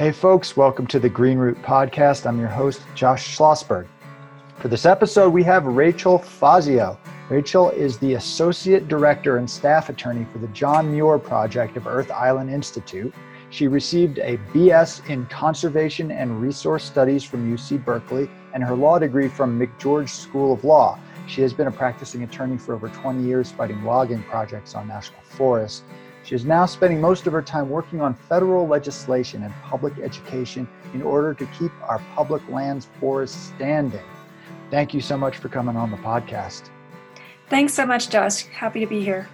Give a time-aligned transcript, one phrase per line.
[0.00, 2.24] Hey, folks, welcome to the Green Root Podcast.
[2.24, 3.86] I'm your host, Josh Schlossberg.
[4.56, 6.98] For this episode, we have Rachel Fazio.
[7.28, 12.10] Rachel is the Associate Director and Staff Attorney for the John Muir Project of Earth
[12.10, 13.12] Island Institute.
[13.50, 18.98] She received a BS in Conservation and Resource Studies from UC Berkeley and her law
[18.98, 20.98] degree from McGeorge School of Law.
[21.26, 25.20] She has been a practicing attorney for over 20 years fighting logging projects on national
[25.20, 25.82] forests.
[26.24, 30.68] She is now spending most of her time working on federal legislation and public education
[30.94, 34.04] in order to keep our public lands forests standing.
[34.70, 36.70] Thank you so much for coming on the podcast.
[37.48, 38.44] Thanks so much, Josh.
[38.46, 39.28] Happy to be here.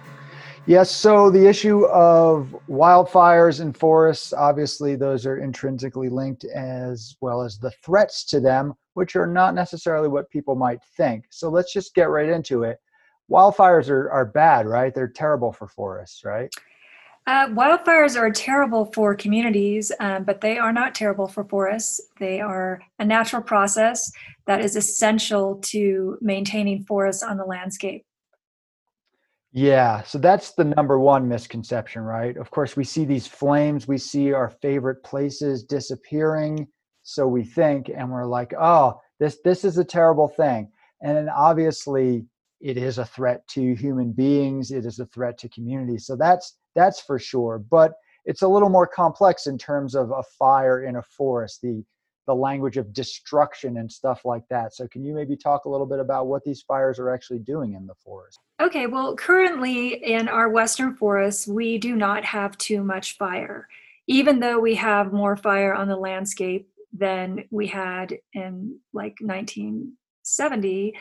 [0.65, 7.41] Yes, so the issue of wildfires and forests, obviously, those are intrinsically linked as well
[7.41, 11.25] as the threats to them, which are not necessarily what people might think.
[11.29, 12.79] So let's just get right into it.
[13.31, 14.93] Wildfires are, are bad, right?
[14.93, 16.53] They're terrible for forests, right?
[17.27, 21.99] Uh, wildfires are terrible for communities, um, but they are not terrible for forests.
[22.21, 24.09] They are a natural process
[24.45, 28.05] that is essential to maintaining forests on the landscape.
[29.51, 32.37] Yeah, so that's the number one misconception, right?
[32.37, 36.67] Of course, we see these flames, we see our favorite places disappearing,
[37.03, 41.29] so we think and we're like, "Oh, this this is a terrible thing." And then
[41.29, 42.25] obviously
[42.61, 46.05] it is a threat to human beings, it is a threat to communities.
[46.05, 50.23] So that's that's for sure, but it's a little more complex in terms of a
[50.37, 51.83] fire in a forest, the
[52.27, 54.75] the language of destruction and stuff like that.
[54.75, 57.73] So, can you maybe talk a little bit about what these fires are actually doing
[57.73, 58.39] in the forest?
[58.61, 63.67] Okay, well, currently in our western forests, we do not have too much fire,
[64.07, 70.93] even though we have more fire on the landscape than we had in like 1970.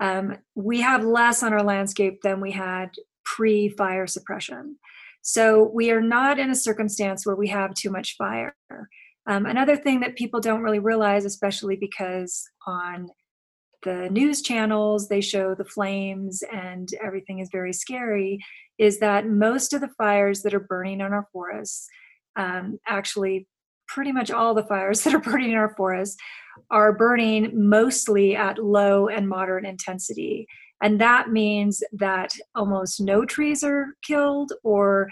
[0.00, 2.90] Um, we have less on our landscape than we had
[3.24, 4.76] pre fire suppression.
[5.26, 8.54] So, we are not in a circumstance where we have too much fire.
[9.26, 13.08] Um, another thing that people don't really realize, especially because on
[13.84, 18.38] the news channels they show the flames and everything is very scary,
[18.78, 21.86] is that most of the fires that are burning in our forests,
[22.36, 23.46] um, actually,
[23.88, 26.16] pretty much all the fires that are burning in our forests,
[26.70, 30.46] are burning mostly at low and moderate intensity.
[30.84, 35.08] And that means that almost no trees are killed, or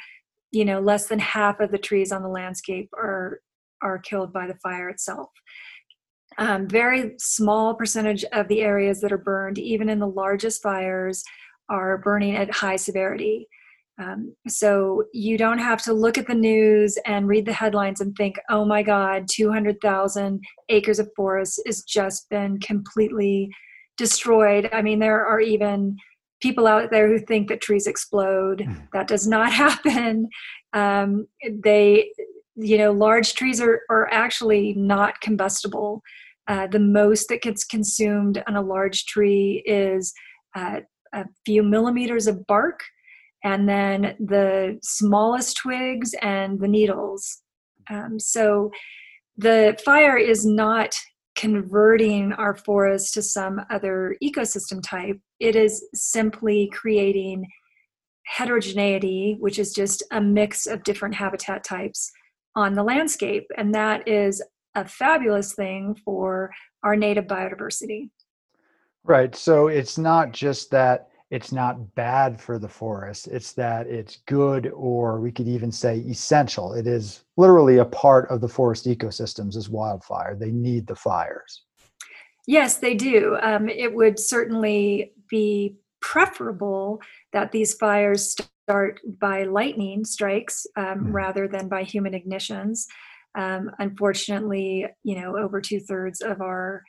[0.50, 3.41] you know, less than half of the trees on the landscape are
[3.81, 5.31] are killed by the fire itself.
[6.37, 11.25] Um, very small percentage of the areas that are burned, even in the largest fires,
[11.71, 13.49] are burning at high severity.
[13.99, 18.15] Um, so you don't have to look at the news and read the headlines and
[18.15, 23.50] think, oh my God, 200,000 acres of forest has just been completely
[24.02, 24.68] destroyed.
[24.72, 25.96] I mean, there are even
[26.40, 28.62] people out there who think that trees explode.
[28.62, 28.74] Hmm.
[28.92, 30.28] That does not happen.
[30.72, 31.26] Um,
[31.64, 32.10] they
[32.56, 36.02] you know large trees are, are actually not combustible
[36.48, 40.12] uh, the most that gets consumed on a large tree is
[40.54, 40.80] uh,
[41.14, 42.80] a few millimeters of bark
[43.42, 47.42] and then the smallest twigs and the needles
[47.91, 48.70] um, so
[49.36, 50.94] the fire is not
[51.34, 57.47] converting our forest to some other ecosystem type it is simply creating
[58.26, 62.12] heterogeneity which is just a mix of different habitat types
[62.54, 63.47] on the landscape.
[63.56, 64.42] And that is
[64.75, 66.50] a fabulous thing for
[66.82, 68.10] our native biodiversity.
[69.04, 69.34] Right.
[69.34, 74.70] So it's not just that it's not bad for the forest, it's that it's good,
[74.75, 76.75] or we could even say essential.
[76.75, 80.37] It is literally a part of the forest ecosystems as wildfire.
[80.37, 81.62] They need the fires.
[82.47, 83.38] Yes, they do.
[83.41, 87.00] Um, it would certainly be preferable
[87.32, 91.15] that these fires start by lightning strikes um, mm.
[91.15, 92.84] rather than by human ignitions.
[93.38, 96.82] Um, unfortunately, you know, over two thirds of our,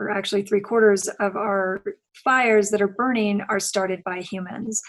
[0.00, 1.82] or actually three quarters of our
[2.24, 4.80] fires that are burning are started by humans.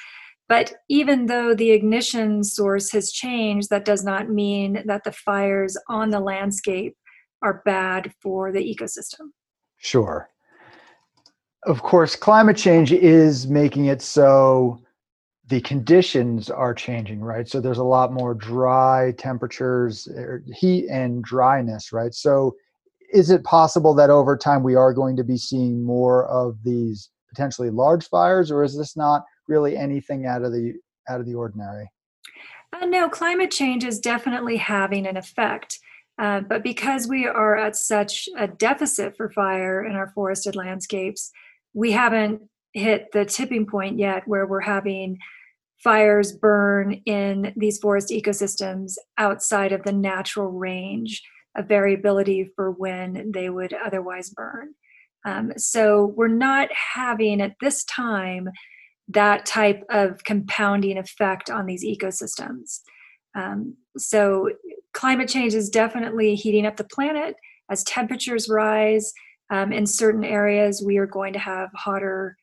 [0.47, 5.77] But even though the ignition source has changed, that does not mean that the fires
[5.87, 6.95] on the landscape
[7.41, 9.31] are bad for the ecosystem.
[9.77, 10.29] Sure.
[11.65, 14.81] Of course, climate change is making it so
[15.47, 17.47] the conditions are changing, right?
[17.47, 22.13] So there's a lot more dry temperatures, er, heat and dryness, right?
[22.13, 22.55] So
[23.13, 27.09] is it possible that over time we are going to be seeing more of these
[27.29, 30.73] potentially large fires, or is this not really anything out of the
[31.09, 31.89] out of the ordinary?
[32.73, 35.79] Uh, no, climate change is definitely having an effect.
[36.19, 41.31] Uh, but because we are at such a deficit for fire in our forested landscapes,
[41.73, 42.41] we haven't
[42.73, 45.17] hit the tipping point yet where we're having
[45.83, 51.23] fires burn in these forest ecosystems outside of the natural range
[51.55, 54.73] a variability for when they would otherwise burn.
[55.25, 58.49] Um, so we're not having at this time
[59.09, 62.79] that type of compounding effect on these ecosystems.
[63.35, 64.49] Um, so
[64.93, 67.35] climate change is definitely heating up the planet
[67.69, 69.11] as temperatures rise.
[69.49, 72.37] Um, in certain areas, we are going to have hotter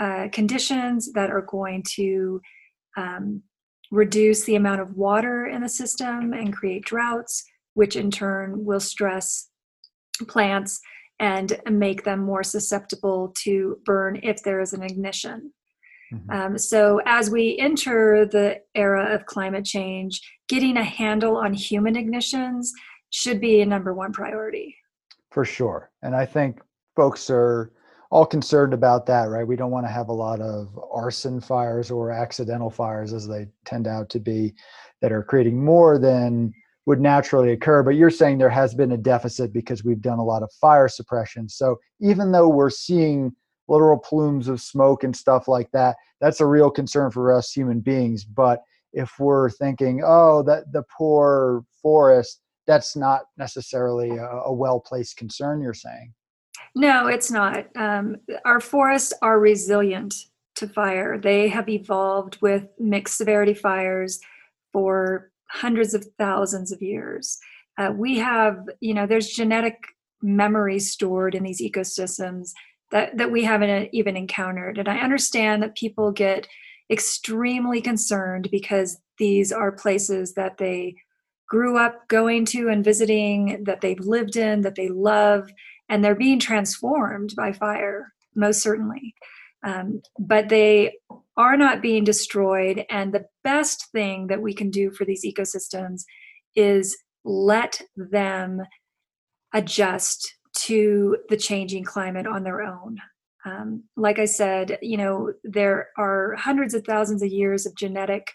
[0.00, 2.40] uh, conditions that are going to
[2.96, 3.42] um,
[3.90, 8.80] reduce the amount of water in the system and create droughts, which in turn will
[8.80, 9.48] stress
[10.28, 10.80] plants
[11.20, 15.52] and make them more susceptible to burn if there is an ignition.
[16.12, 16.30] Mm-hmm.
[16.30, 21.94] Um, so, as we enter the era of climate change, getting a handle on human
[21.94, 22.68] ignitions
[23.10, 24.76] should be a number one priority.
[25.30, 25.90] For sure.
[26.02, 26.60] And I think
[26.96, 27.72] folks are
[28.10, 29.46] all concerned about that, right?
[29.46, 33.46] We don't want to have a lot of arson fires or accidental fires, as they
[33.64, 34.54] tend out to be,
[35.00, 36.52] that are creating more than
[36.86, 37.82] would naturally occur.
[37.82, 40.88] But you're saying there has been a deficit because we've done a lot of fire
[40.88, 41.48] suppression.
[41.48, 43.32] So even though we're seeing
[43.68, 47.80] literal plumes of smoke and stuff like that, that's a real concern for us human
[47.80, 48.24] beings.
[48.24, 48.62] But
[48.92, 55.16] if we're thinking, oh, that the poor forest, that's not necessarily a, a well placed
[55.16, 56.12] concern, you're saying.
[56.74, 57.66] No, it's not.
[57.76, 60.14] Um, our forests are resilient
[60.56, 61.18] to fire.
[61.18, 64.20] They have evolved with mixed severity fires
[64.72, 67.38] for hundreds of thousands of years.
[67.78, 69.76] Uh, we have, you know, there's genetic
[70.22, 72.50] memory stored in these ecosystems
[72.90, 74.78] that, that we haven't even encountered.
[74.78, 76.46] And I understand that people get
[76.90, 80.96] extremely concerned because these are places that they
[81.48, 85.50] grew up going to and visiting, that they've lived in, that they love,
[85.88, 89.14] and they're being transformed by fire, most certainly.
[89.62, 90.94] Um, but they
[91.36, 92.84] are not being destroyed.
[92.90, 96.02] And the best thing that we can do for these ecosystems
[96.54, 98.62] is let them
[99.54, 102.98] adjust to the changing climate on their own.
[103.44, 108.30] Um, like I said, you know, there are hundreds of thousands of years of genetic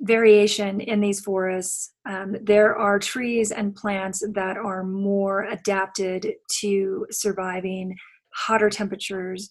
[0.00, 1.92] variation in these forests.
[2.08, 7.96] Um, there are trees and plants that are more adapted to surviving
[8.32, 9.50] hotter temperatures,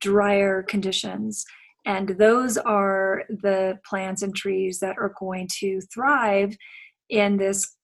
[0.00, 1.44] drier conditions.
[1.84, 6.56] And those are the plants and trees that are going to thrive
[7.08, 7.76] in this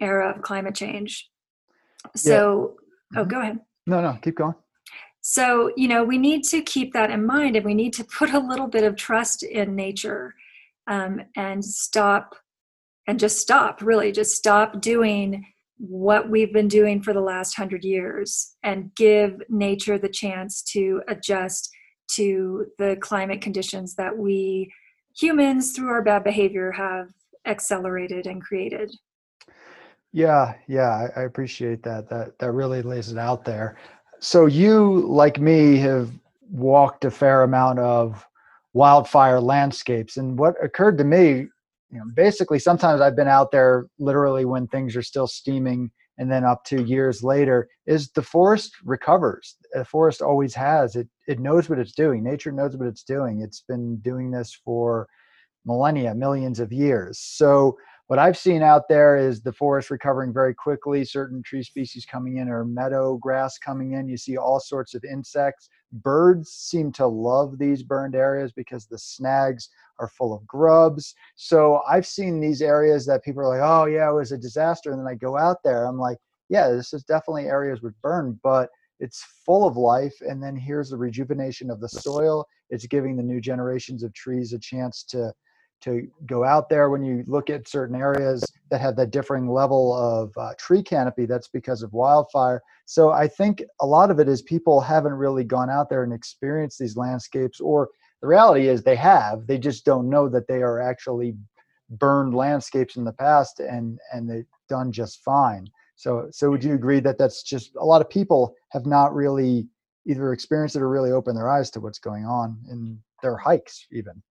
[0.00, 1.28] era of climate change.
[2.16, 2.76] So,
[3.12, 3.20] yeah.
[3.20, 3.30] oh, mm-hmm.
[3.30, 3.58] go ahead.
[3.86, 4.54] No, no, keep going.
[5.20, 8.30] So, you know, we need to keep that in mind and we need to put
[8.30, 10.34] a little bit of trust in nature
[10.86, 12.36] um, and stop
[13.08, 15.46] and just stop, really, just stop doing
[15.78, 21.02] what we've been doing for the last hundred years and give nature the chance to
[21.08, 21.70] adjust
[22.08, 24.72] to the climate conditions that we
[25.18, 27.08] humans, through our bad behavior, have
[27.46, 28.94] accelerated and created.
[30.12, 32.08] Yeah, yeah, I, appreciate that.
[32.08, 33.76] That that really lays it out there.
[34.18, 36.10] So you, like me, have
[36.50, 38.26] walked a fair amount of
[38.72, 41.48] wildfire landscapes, and what occurred to me,
[41.96, 46.30] you know, basically sometimes I've been out there literally when things are still steaming, and
[46.30, 49.56] then up to years later, is the forest recovers.
[49.72, 50.94] The forest always has.
[50.94, 52.22] It it knows what it's doing.
[52.22, 53.40] Nature knows what it's doing.
[53.40, 55.08] It's been doing this for
[55.64, 57.18] millennia, millions of years.
[57.18, 57.78] So
[58.08, 62.36] what I've seen out there is the forest recovering very quickly, certain tree species coming
[62.36, 64.06] in or meadow grass coming in.
[64.06, 65.68] You see all sorts of insects.
[66.02, 71.14] Birds seem to love these burned areas because the snags are full of grubs.
[71.36, 74.90] So I've seen these areas that people are like, oh, yeah, it was a disaster.
[74.90, 78.38] And then I go out there, I'm like, yeah, this is definitely areas with burn,
[78.42, 78.68] but
[79.00, 80.14] it's full of life.
[80.20, 82.46] And then here's the rejuvenation of the soil.
[82.70, 85.32] It's giving the new generations of trees a chance to
[85.82, 89.94] to go out there when you look at certain areas that have that differing level
[89.94, 92.62] of uh, tree canopy that's because of wildfire.
[92.86, 96.12] So i think a lot of it is people haven't really gone out there and
[96.12, 97.88] experienced these landscapes or
[98.22, 101.36] the reality is they have they just don't know that they are actually
[101.90, 105.66] burned landscapes in the past and and they've done just fine.
[105.96, 109.68] So so would you agree that that's just a lot of people have not really
[110.06, 113.86] either experienced it or really opened their eyes to what's going on in their hikes
[113.92, 114.22] even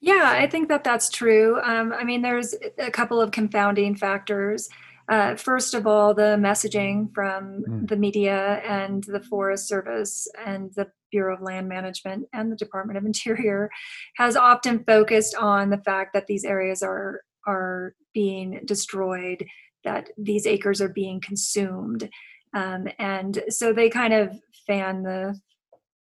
[0.00, 1.60] yeah, I think that that's true.
[1.62, 4.68] Um, I mean, there's a couple of confounding factors.
[5.08, 7.88] Uh, first of all, the messaging from mm.
[7.88, 12.98] the media and the Forest Service and the Bureau of Land Management and the Department
[12.98, 13.70] of Interior
[14.16, 19.46] has often focused on the fact that these areas are are being destroyed,
[19.82, 22.08] that these acres are being consumed,
[22.54, 24.36] um, and so they kind of
[24.66, 25.34] fan the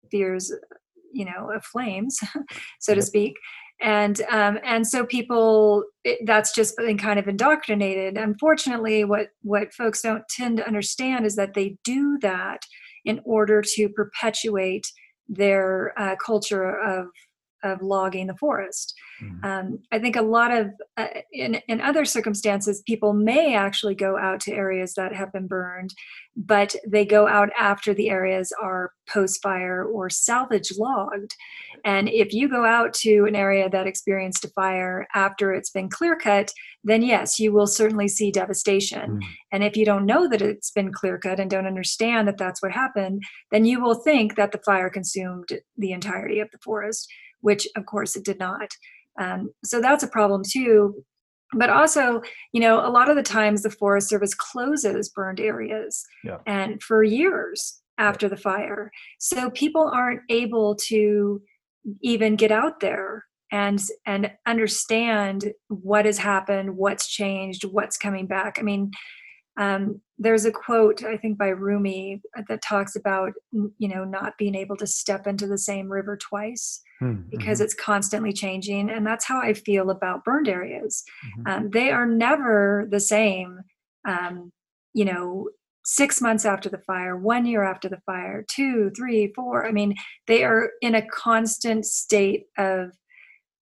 [0.09, 0.53] fears,
[1.12, 2.19] you know, of flames,
[2.79, 3.33] so to speak
[3.83, 9.73] and um, and so people it, that's just been kind of indoctrinated unfortunately what what
[9.73, 12.63] folks don't tend to understand is that they do that
[13.05, 14.87] in order to perpetuate
[15.27, 17.07] their uh, culture of
[17.63, 18.93] of logging the forest.
[19.23, 19.45] Mm-hmm.
[19.45, 24.17] Um, I think a lot of uh, in in other circumstances, people may actually go
[24.17, 25.93] out to areas that have been burned,
[26.35, 31.35] but they go out after the areas are post fire or salvage logged.
[31.83, 35.89] And if you go out to an area that experienced a fire after it's been
[35.89, 36.51] clear cut,
[36.83, 39.19] then yes, you will certainly see devastation.
[39.19, 39.21] Mm.
[39.51, 42.61] And if you don't know that it's been clear cut and don't understand that that's
[42.61, 47.07] what happened, then you will think that the fire consumed the entirety of the forest
[47.43, 48.71] which of course it did not.
[49.21, 51.03] Um, so that's a problem too.
[51.55, 56.03] But also, you know, a lot of the times the Forest Service closes burned areas
[56.23, 56.37] yeah.
[56.47, 58.89] and for years after the fire.
[59.19, 61.39] So people aren't able to
[62.01, 68.57] even get out there and and understand what has happened, what's changed, what's coming back.
[68.57, 68.91] I mean,
[69.57, 74.55] um, there's a quote I think by Rumi that talks about you know not being
[74.55, 77.29] able to step into the same river twice mm-hmm.
[77.29, 81.03] because it's constantly changing, and that's how I feel about burned areas.
[81.39, 81.47] Mm-hmm.
[81.47, 83.59] Um, they are never the same.
[84.07, 84.51] Um,
[84.93, 85.49] you know,
[85.85, 89.65] six months after the fire, one year after the fire, two, three, four.
[89.65, 89.95] I mean,
[90.27, 92.91] they are in a constant state of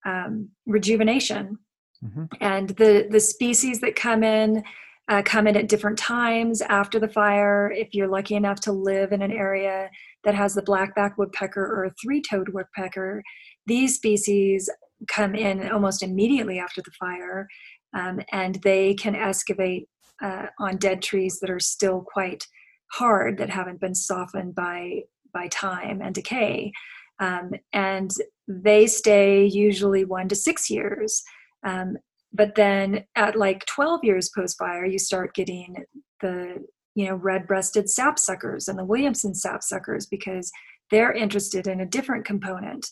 [0.06, 1.58] um, rejuvenation,
[2.04, 2.26] mm-hmm.
[2.40, 4.64] and the the species that come in
[5.10, 7.72] uh, come in at different times after the fire.
[7.72, 9.90] If you're lucky enough to live in an area
[10.24, 13.24] that has the blackback woodpecker or a three toed woodpecker,
[13.66, 14.70] these species
[15.08, 17.48] come in almost immediately after the fire
[17.94, 19.88] um, and they can excavate
[20.22, 22.46] uh, on dead trees that are still quite
[22.92, 25.02] hard, that haven't been softened by,
[25.34, 26.72] by time and decay.
[27.20, 28.12] Um, and
[28.48, 31.24] they stay usually one to six years.
[31.66, 31.98] Um,
[32.34, 35.76] but then at like 12 years post fire you start getting
[36.22, 36.64] the
[36.96, 40.52] you know red-breasted sapsuckers and the williamson sapsuckers because
[40.90, 42.90] they're interested in a different component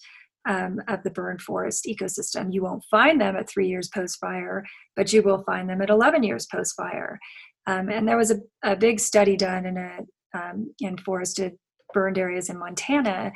[0.47, 2.53] um, of the burned forest ecosystem.
[2.53, 4.65] You won't find them at three years post fire
[4.95, 7.19] but you will find them at 11 years post fire
[7.67, 9.99] um, and there was a, a, big study done in a
[10.37, 11.53] um, in forested
[11.93, 13.31] burned areas in montana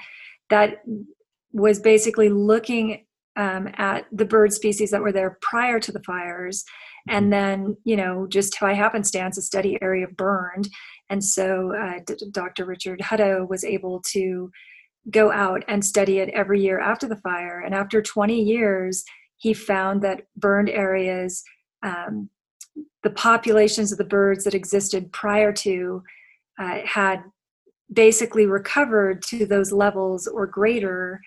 [0.50, 0.84] that
[1.52, 3.06] was basically looking
[3.36, 6.64] um, at the bird species that were there prior to the fires
[7.08, 7.32] and mm-hmm.
[7.32, 10.70] then you know just by happenstance a study area burned.
[11.10, 12.00] And so uh,
[12.32, 14.52] dr richard hutto was able to
[15.12, 19.04] go out and study it every year after the fire and after 20 years
[19.38, 21.44] he found that burned areas
[21.84, 22.30] um,
[23.04, 26.02] the populations of the birds that existed prior to
[26.60, 27.24] uh, had
[27.92, 31.20] basically recovered to those levels or greater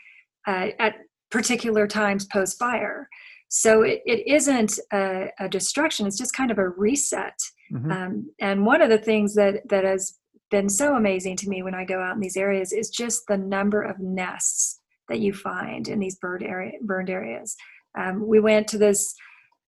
[0.47, 0.95] uh, at
[1.31, 3.09] particular times post fire.
[3.49, 7.39] So it, it isn't a, a, destruction, it's just kind of a reset.
[7.73, 7.93] Mm-hmm.
[7.93, 10.15] Um, and one of the things that, that has
[10.51, 13.37] been so amazing to me when I go out in these areas is just the
[13.37, 17.57] number of nests that you find in these bird area, burned areas.
[17.99, 19.15] Um, we went to this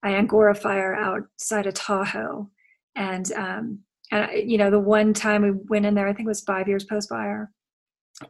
[0.06, 2.50] Angora fire outside of Tahoe,
[2.96, 3.80] and um,
[4.12, 6.68] and you know the one time we went in there, I think it was five
[6.68, 7.52] years post fire,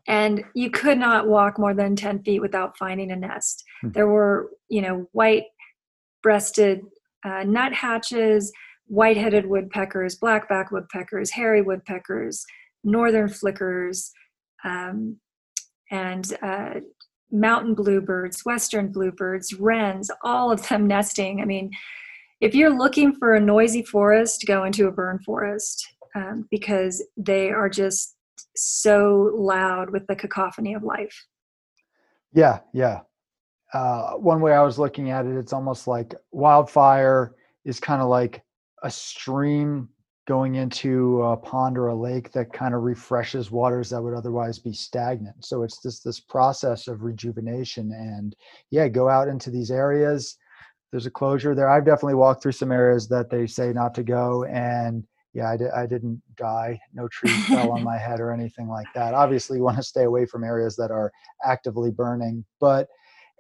[0.08, 3.89] and you could not walk more than 10 feet without finding a nest hmm.
[3.92, 5.46] there were you know white
[6.24, 6.82] breasted
[7.25, 8.51] uh, nuthatches
[8.88, 12.46] white-headed woodpeckers blackback woodpeckers hairy woodpeckers
[12.84, 14.12] northern flickers
[14.63, 15.17] um,
[15.91, 16.75] and uh,
[17.32, 21.70] mountain bluebirds western bluebirds wrens all of them nesting i mean
[22.39, 27.51] if you're looking for a noisy forest go into a burn forest um, because they
[27.51, 28.15] are just
[28.56, 31.25] so loud with the cacophony of life.
[32.34, 33.01] Yeah, yeah.
[33.74, 38.08] Uh, one way I was looking at it, it's almost like wildfire is kind of
[38.08, 38.41] like
[38.84, 39.89] a stream
[40.27, 44.60] going into a pond or a lake that kind of refreshes waters that would otherwise
[44.60, 45.43] be stagnant.
[45.43, 47.93] So it's just this process of rejuvenation.
[47.93, 48.36] And
[48.69, 50.38] yeah, go out into these areas.
[50.91, 51.69] There's a closure there.
[51.69, 55.57] I've definitely walked through some areas that they say not to go, and yeah, I,
[55.57, 56.79] di- I didn't die.
[56.93, 59.13] No tree fell on my head or anything like that.
[59.13, 61.12] Obviously, you want to stay away from areas that are
[61.43, 62.43] actively burning.
[62.60, 62.88] But,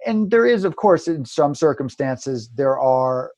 [0.05, 3.31] and there is, of course, in some circumstances, there are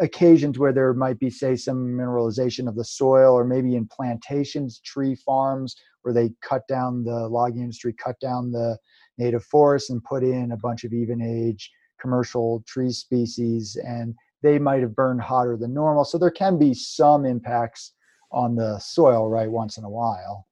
[0.00, 4.80] occasions where there might be, say, some mineralization of the soil, or maybe in plantations,
[4.80, 8.78] tree farms, where they cut down the logging industry, cut down the
[9.18, 13.76] native forest, and put in a bunch of even age commercial tree species.
[13.84, 16.04] And they might have burned hotter than normal.
[16.04, 17.92] So there can be some impacts
[18.30, 20.46] on the soil right once in a while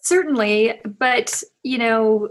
[0.00, 2.30] certainly but you know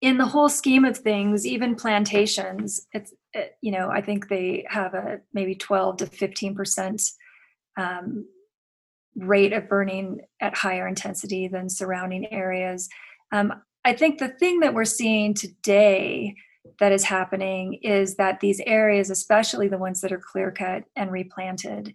[0.00, 3.17] in the whole scheme of things, even plantations, it's it,
[3.60, 7.02] you know I think they have a maybe 12 to 15 percent
[7.78, 8.26] um,
[9.16, 12.88] rate of burning at higher intensity than surrounding areas.
[13.32, 13.52] Um,
[13.84, 16.34] I think the thing that we're seeing today
[16.80, 21.10] that is happening is that these areas, especially the ones that are clear cut and
[21.10, 21.94] replanted,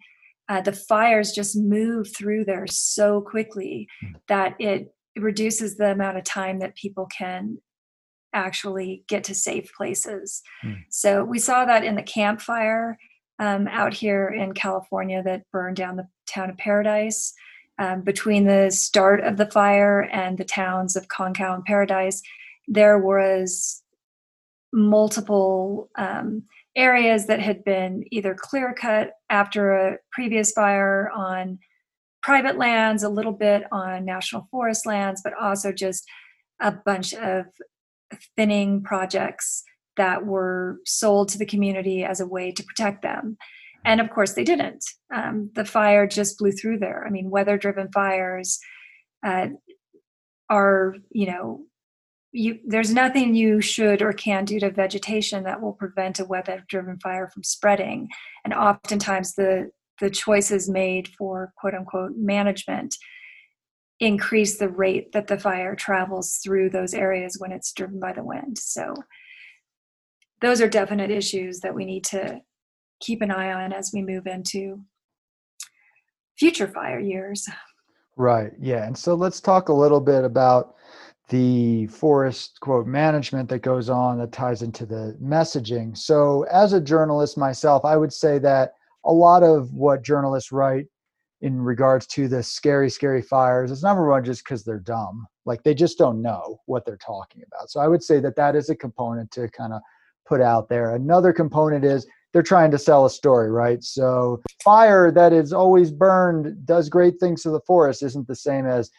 [0.49, 4.13] uh, the fires just move through there so quickly hmm.
[4.27, 7.57] that it reduces the amount of time that people can
[8.33, 10.41] actually get to safe places.
[10.63, 10.83] Mm.
[10.89, 12.97] So we saw that in the Camp Fire
[13.39, 17.33] um, out here in California that burned down the town of Paradise.
[17.79, 22.21] Um, between the start of the fire and the towns of Concow and Paradise,
[22.67, 23.81] there was
[24.71, 26.43] multiple um,
[26.75, 31.59] areas that had been either clear cut after a previous fire on
[32.21, 36.05] private lands, a little bit on national forest lands, but also just
[36.61, 37.45] a bunch of
[38.35, 39.63] thinning projects
[39.97, 43.37] that were sold to the community as a way to protect them.
[43.85, 44.83] And of course, they didn't.
[45.13, 47.05] Um, the fire just blew through there.
[47.05, 48.59] I mean, weather driven fires
[49.25, 49.47] uh,
[50.49, 51.65] are, you know,
[52.33, 56.65] you, there's nothing you should or can do to vegetation that will prevent a weather
[56.67, 58.09] driven fire from spreading
[58.43, 59.69] and oftentimes the
[60.01, 62.95] the choices made for quote unquote management
[64.03, 68.23] increase the rate that the fire travels through those areas when it's driven by the
[68.23, 68.93] wind so
[70.41, 72.39] those are definite issues that we need to
[72.99, 74.81] keep an eye on as we move into
[76.37, 77.47] future fire years
[78.17, 80.75] right yeah and so let's talk a little bit about
[81.29, 85.97] the forest quote management that goes on that ties into the messaging.
[85.97, 88.73] So, as a journalist myself, I would say that
[89.05, 90.87] a lot of what journalists write
[91.43, 95.27] in regards to the scary, scary fires is number one, just because they're dumb.
[95.45, 97.69] Like they just don't know what they're talking about.
[97.69, 99.81] So, I would say that that is a component to kind of
[100.25, 100.95] put out there.
[100.95, 103.83] Another component is they're trying to sell a story, right?
[103.83, 108.65] So, fire that is always burned does great things to the forest isn't the same
[108.65, 108.89] as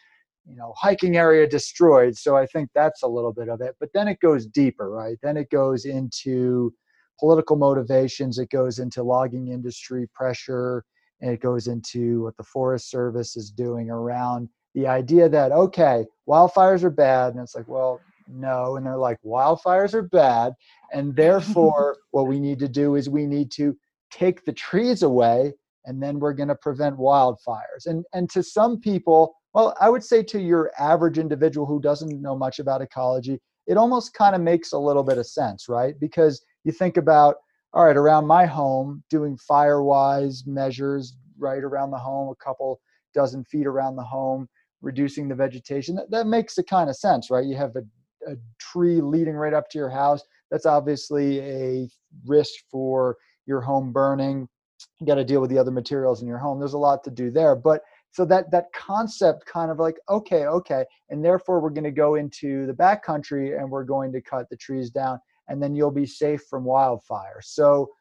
[0.47, 3.89] you know hiking area destroyed so i think that's a little bit of it but
[3.95, 6.71] then it goes deeper right then it goes into
[7.19, 10.83] political motivations it goes into logging industry pressure
[11.21, 16.05] and it goes into what the forest service is doing around the idea that okay
[16.27, 20.53] wildfires are bad and it's like well no and they're like wildfires are bad
[20.93, 23.75] and therefore what we need to do is we need to
[24.11, 25.53] take the trees away
[25.85, 30.03] and then we're going to prevent wildfires and and to some people well, I would
[30.03, 34.41] say to your average individual who doesn't know much about ecology, it almost kind of
[34.41, 35.97] makes a little bit of sense, right?
[35.97, 37.37] Because you think about,
[37.75, 42.79] all right, around my home, doing fire-wise measures right around the home, a couple
[43.13, 44.47] dozen feet around the home,
[44.81, 45.95] reducing the vegetation.
[45.95, 47.45] That, that makes a kind of sense, right?
[47.45, 50.21] You have a, a tree leading right up to your house.
[50.51, 51.89] That's obviously a
[52.25, 54.47] risk for your home burning.
[55.01, 56.59] You got to deal with the other materials in your home.
[56.59, 60.45] There's a lot to do there, but so that that concept kind of like okay
[60.45, 64.49] okay and therefore we're going to go into the backcountry and we're going to cut
[64.49, 67.39] the trees down and then you'll be safe from wildfire.
[67.41, 67.91] So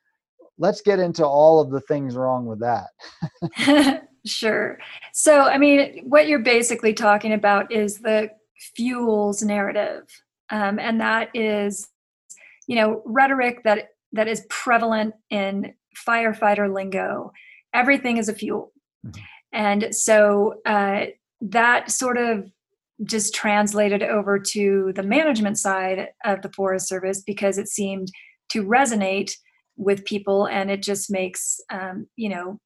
[0.58, 4.04] let's get into all of the things wrong with that.
[4.26, 4.78] Sure.
[5.12, 8.30] So i mean what you're basically talking about is the
[8.74, 10.04] fuels narrative
[10.48, 11.88] um, and that is
[12.66, 15.74] you know rhetoric that that is prevalent in
[16.06, 17.32] firefighter lingo.
[17.74, 18.72] Everything is a fuel.
[19.06, 19.20] Mm-hmm.
[19.52, 21.06] And so uh,
[21.40, 22.50] that sort of
[23.02, 28.08] just translated over to the management side of the Forest Service because it seemed
[28.50, 29.32] to resonate
[29.76, 32.60] with people and it just makes, um, you know,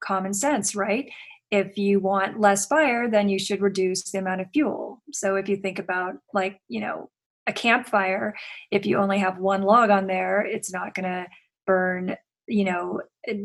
[0.00, 1.10] common sense, right?
[1.50, 5.02] If you want less fire, then you should reduce the amount of fuel.
[5.12, 7.10] So if you think about, like, you know,
[7.46, 8.34] a campfire,
[8.70, 11.26] if you only have one log on there, it's not going to
[11.66, 12.16] burn,
[12.46, 13.00] you know,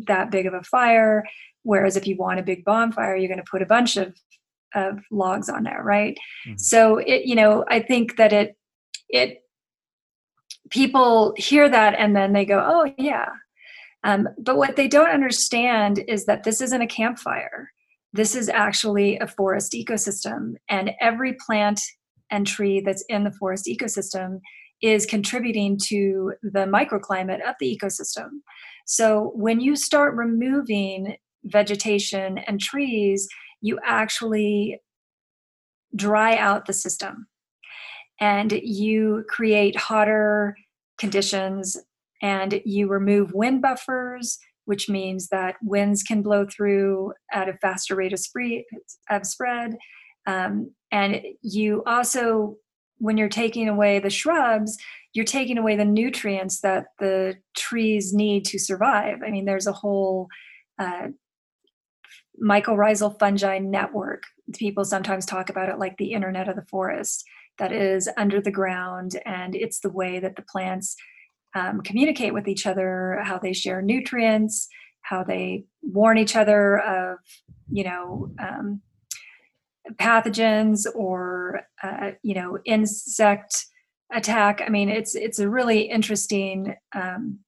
[0.08, 1.24] that big of a fire.
[1.64, 4.16] Whereas if you want a big bonfire, you're going to put a bunch of
[4.76, 6.18] of logs on there, right?
[6.48, 6.58] Mm-hmm.
[6.58, 8.58] So it, you know, I think that it
[9.10, 9.40] it
[10.70, 13.30] people hear that and then they go, oh yeah.
[14.04, 17.72] Um, but what they don't understand is that this isn't a campfire.
[18.14, 21.82] This is actually a forest ecosystem, and every plant
[22.30, 24.40] and tree that's in the forest ecosystem
[24.82, 28.30] is contributing to the microclimate of the ecosystem.
[28.86, 33.28] So when you start removing vegetation and trees,
[33.66, 34.80] you actually
[35.96, 37.28] dry out the system
[38.20, 40.56] and you create hotter
[41.00, 41.78] conditions
[42.22, 47.96] and you remove wind buffers which means that winds can blow through at a faster
[47.96, 48.66] rate of, spree-
[49.10, 49.76] of spread
[50.28, 52.58] um, and you also
[52.98, 54.78] when you're taking away the shrubs,
[55.14, 59.20] you're taking away the nutrients that the trees need to survive.
[59.26, 60.28] I mean, there's a whole
[60.80, 61.08] uh,
[62.44, 64.24] mycorrhizal fungi network.
[64.54, 67.24] People sometimes talk about it like the internet of the forest
[67.58, 70.96] that is under the ground, and it's the way that the plants
[71.56, 74.68] um, communicate with each other, how they share nutrients,
[75.02, 77.20] how they warn each other of,
[77.72, 78.82] you know, um,
[79.94, 83.66] pathogens or, uh, you know, insect
[84.12, 84.62] attack.
[84.66, 87.40] I mean, it's it's a really interesting um,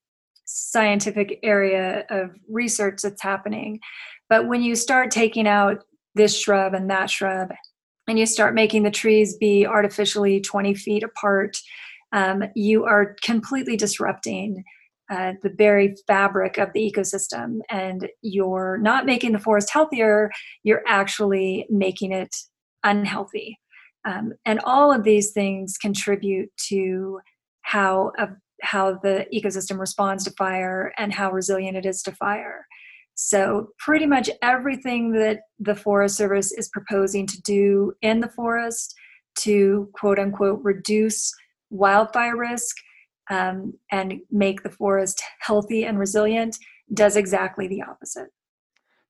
[0.45, 3.79] scientific area of research that's happening.
[4.29, 5.83] But when you start taking out
[6.15, 7.51] this shrub and that shrub,
[8.07, 11.57] and you start making the trees be artificially 20 feet apart,
[12.13, 14.63] um, you are completely disrupting
[15.09, 17.59] uh, the very fabric of the ecosystem.
[17.69, 20.31] And you're not making the forest healthier,
[20.63, 22.35] you're actually making it
[22.83, 23.59] unhealthy.
[24.05, 27.19] Um, and all of these things contribute to
[27.61, 28.27] how, uh,
[28.61, 32.65] how the ecosystem responds to fire and how resilient it is to fire.
[33.19, 38.93] So, pretty much everything that the Forest Service is proposing to do in the forest
[39.39, 41.33] to quote unquote reduce
[41.71, 42.75] wildfire risk
[43.31, 46.57] um, and make the forest healthy and resilient
[46.93, 48.29] does exactly the opposite.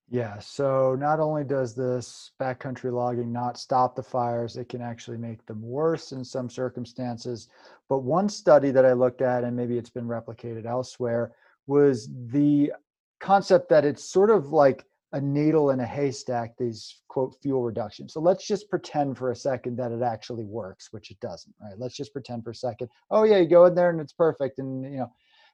[0.10, 5.18] Yeah, so not only does this backcountry logging not stop the fires, it can actually
[5.18, 7.50] make them worse in some circumstances.
[7.90, 11.34] But one study that I looked at, and maybe it's been replicated elsewhere,
[11.68, 12.72] was the
[13.20, 18.14] concept that it's sort of like a needle in a haystack, these quote fuel reductions.
[18.14, 21.78] So let's just pretend for a second that it actually works, which it doesn't, right?
[21.78, 22.90] Let's just pretend for a second.
[23.10, 24.60] Oh yeah, you go in there and it's perfect.
[24.60, 25.12] And you know,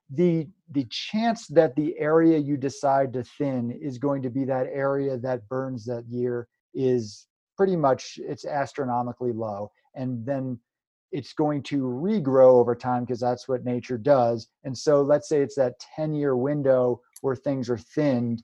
[0.09, 4.67] the the chance that the area you decide to thin is going to be that
[4.73, 9.71] area that burns that year is pretty much it's astronomically low.
[9.95, 10.59] And then
[11.13, 14.47] it's going to regrow over time because that's what nature does.
[14.65, 18.43] And so let's say it's that 10 year window where things are thinned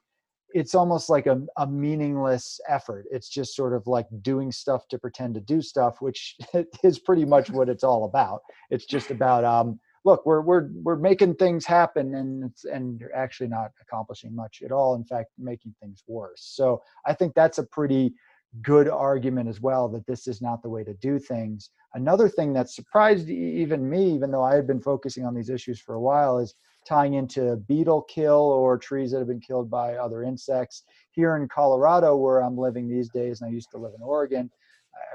[0.54, 3.06] it's almost like a, a meaningless effort.
[3.12, 6.36] It's just sort of like doing stuff to pretend to do stuff, which
[6.84, 8.42] is pretty much what it's all about.
[8.70, 13.16] It's just about um, look, we're we're we're making things happen, and it's and you're
[13.16, 14.96] actually not accomplishing much at all.
[14.96, 16.42] In fact, making things worse.
[16.42, 18.14] So I think that's a pretty
[18.62, 21.70] good argument as well that this is not the way to do things.
[21.94, 25.80] Another thing that surprised even me, even though I had been focusing on these issues
[25.80, 26.56] for a while, is
[26.88, 30.84] tying into beetle kill or trees that have been killed by other insects.
[31.12, 34.50] Here in Colorado, where I'm living these days, and I used to live in Oregon,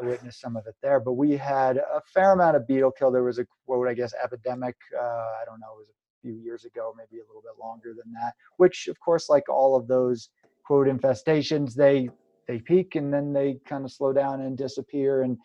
[0.01, 1.01] I witnessed some of it there.
[1.01, 3.11] But we had a fair amount of beetle kill.
[3.11, 4.77] There was a quote, I guess, epidemic.
[4.97, 7.95] Uh, I don't know, it was a few years ago, maybe a little bit longer
[7.95, 8.35] than that.
[8.57, 10.31] Which, of course, like all of those
[10.65, 12.09] quote infestations, they
[12.47, 15.23] they peak and then they kind of slow down and disappear.
[15.23, 15.39] And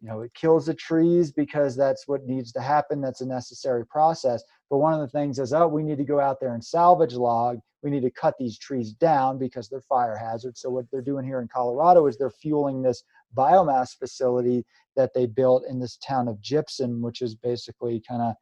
[0.00, 3.00] you know, it kills the trees because that's what needs to happen.
[3.00, 4.44] That's a necessary process.
[4.68, 7.14] But one of the things is, oh, we need to go out there and salvage
[7.14, 7.58] log.
[7.82, 10.60] We need to cut these trees down because they're fire hazards.
[10.60, 13.02] So what they're doing here in Colorado is they're fueling this
[13.34, 18.34] biomass facility that they built in this town of Gypsum, which is basically kind of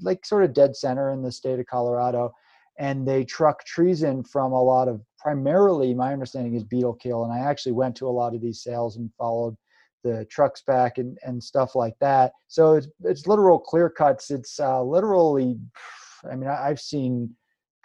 [0.00, 2.32] like sort of dead center in the state of Colorado.
[2.78, 7.24] And they truck trees in from a lot of primarily, my understanding is beetle kill.
[7.24, 9.56] And I actually went to a lot of these sales and followed
[10.04, 12.32] the trucks back and, and stuff like that.
[12.46, 14.30] So it's, it's literal clear cuts.
[14.30, 15.58] It's uh, literally,
[16.30, 17.34] I mean, I, I've seen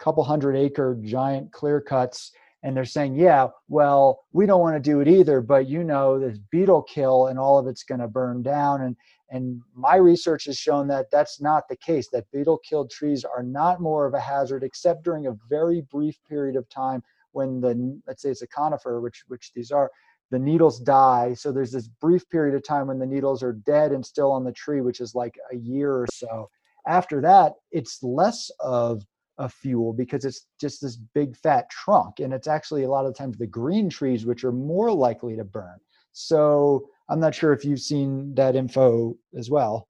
[0.00, 4.74] a couple hundred acre giant clear cuts and they're saying, yeah, well, we don't want
[4.74, 8.00] to do it either, but you know, there's beetle kill and all of it's going
[8.00, 8.82] to burn down.
[8.82, 8.96] And,
[9.28, 13.42] and my research has shown that that's not the case, that beetle killed trees are
[13.42, 17.02] not more of a hazard except during a very brief period of time
[17.34, 19.90] when the, let's say it's a conifer, which, which these are,
[20.30, 21.34] the needles die.
[21.34, 24.44] So there's this brief period of time when the needles are dead and still on
[24.44, 26.48] the tree, which is like a year or so.
[26.86, 29.04] After that, it's less of
[29.38, 32.20] a fuel because it's just this big fat trunk.
[32.20, 35.44] And it's actually a lot of times the green trees which are more likely to
[35.44, 35.78] burn.
[36.12, 39.88] So I'm not sure if you've seen that info as well.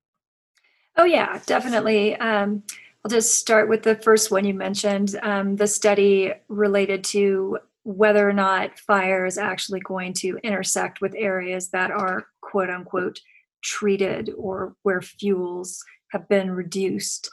[0.97, 2.17] Oh, yeah, definitely.
[2.17, 2.63] Um,
[3.05, 8.27] I'll just start with the first one you mentioned um, the study related to whether
[8.27, 13.21] or not fire is actually going to intersect with areas that are quote unquote
[13.62, 17.29] treated or where fuels have been reduced.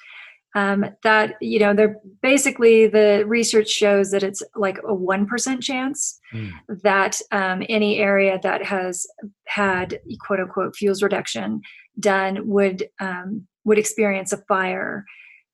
[0.54, 6.20] Um, that you know they're basically the research shows that it's like a 1% chance
[6.34, 6.52] mm.
[6.84, 9.08] that um, any area that has
[9.48, 11.62] had quote unquote fuels reduction
[11.98, 15.06] done would um, would experience a fire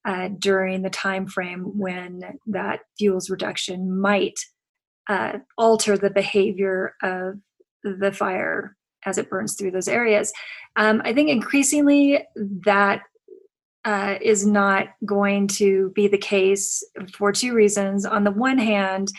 [0.08, 4.40] uh, during the time frame when that fuels reduction might
[5.10, 7.36] uh, alter the behavior of
[7.84, 10.32] the fire as it burns through those areas.
[10.78, 12.26] Um, I think increasingly
[12.66, 13.02] that
[13.86, 18.06] uh, is not going to be the case for two reasons.
[18.06, 19.12] On the one hand,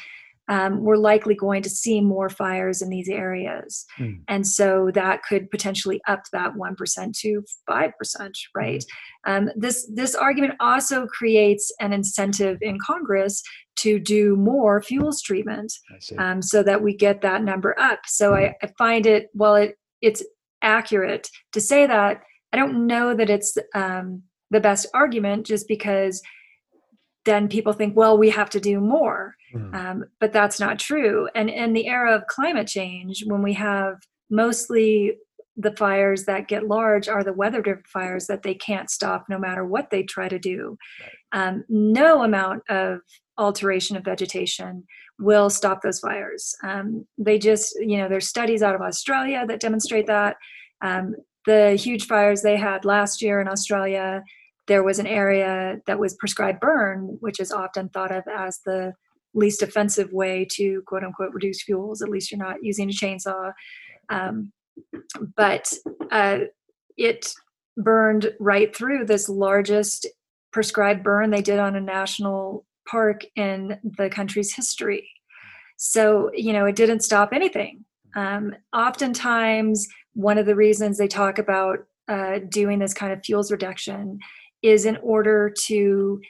[0.49, 3.85] um, we're likely going to see more fires in these areas.
[3.99, 4.21] Mm.
[4.29, 8.85] And so that could potentially up that 1% to 5%, right?
[9.27, 9.37] Mm.
[9.37, 13.43] Um, this, this argument also creates an incentive in Congress
[13.77, 15.73] to do more fuels treatment
[16.19, 18.01] um, so that we get that number up.
[18.07, 18.49] So mm.
[18.49, 20.23] I, I find it, while it, it's
[20.63, 26.23] accurate to say that, I don't know that it's um, the best argument just because
[27.25, 29.35] then people think, well, we have to do more.
[29.55, 29.75] Mm.
[29.75, 31.29] Um, but that's not true.
[31.35, 33.97] And in the era of climate change, when we have
[34.31, 35.17] mostly
[35.57, 39.39] the fires that get large are the weather driven fires that they can't stop no
[39.39, 40.79] matter what they try to do.
[41.33, 43.01] Um, no amount of
[43.37, 44.85] alteration of vegetation
[45.19, 46.55] will stop those fires.
[46.63, 50.37] Um, they just, you know, there's studies out of Australia that demonstrate that.
[50.81, 54.23] Um, the huge fires they had last year in Australia,
[54.69, 58.93] there was an area that was prescribed burn, which is often thought of as the
[59.35, 62.03] least offensive way to quote unquote reduce fuels.
[62.03, 63.53] At least you're not using a chainsaw.
[64.11, 64.53] Um,
[65.37, 65.73] but
[66.11, 66.41] uh,
[66.97, 67.33] it
[67.77, 70.07] burned right through this largest
[70.53, 75.09] prescribed burn they did on a national park in the country's history.
[75.77, 77.85] So, you know, it didn't stop anything.
[78.17, 83.53] Um, oftentimes, one of the reasons they talk about uh, doing this kind of fuels
[83.53, 84.19] reduction
[84.63, 86.21] is in order to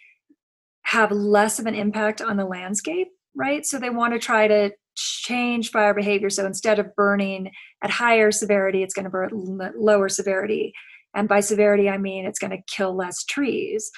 [0.83, 3.65] have less of an impact on the landscape, right?
[3.65, 6.31] So they want to try to change fire behavior.
[6.31, 7.51] So instead of burning
[7.83, 10.73] at higher severity, it's going to burn at lower severity.
[11.15, 13.91] And by severity, I mean it's going to kill less trees.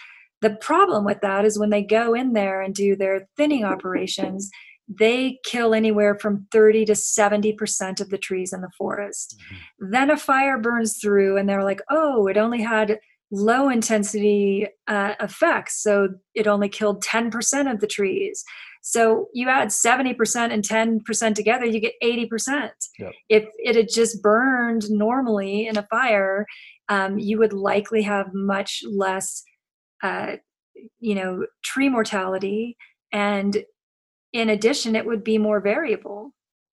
[0.43, 4.51] The problem with that is when they go in there and do their thinning operations,
[4.89, 9.37] they kill anywhere from 30 to 70% of the trees in the forest.
[9.39, 9.91] Mm-hmm.
[9.93, 12.99] Then a fire burns through, and they're like, oh, it only had
[13.31, 15.83] low intensity uh, effects.
[15.83, 18.45] So it only killed 10% of the trees.
[18.83, 22.71] So you add 70% and 10% together, you get 80%.
[22.99, 23.13] Yep.
[23.29, 26.47] If it had just burned normally in a fire,
[26.89, 29.43] um, you would likely have much less,
[30.03, 30.37] uh,
[30.99, 32.77] you know, tree mortality.
[33.13, 33.65] And
[34.33, 36.33] in addition, it would be more variable.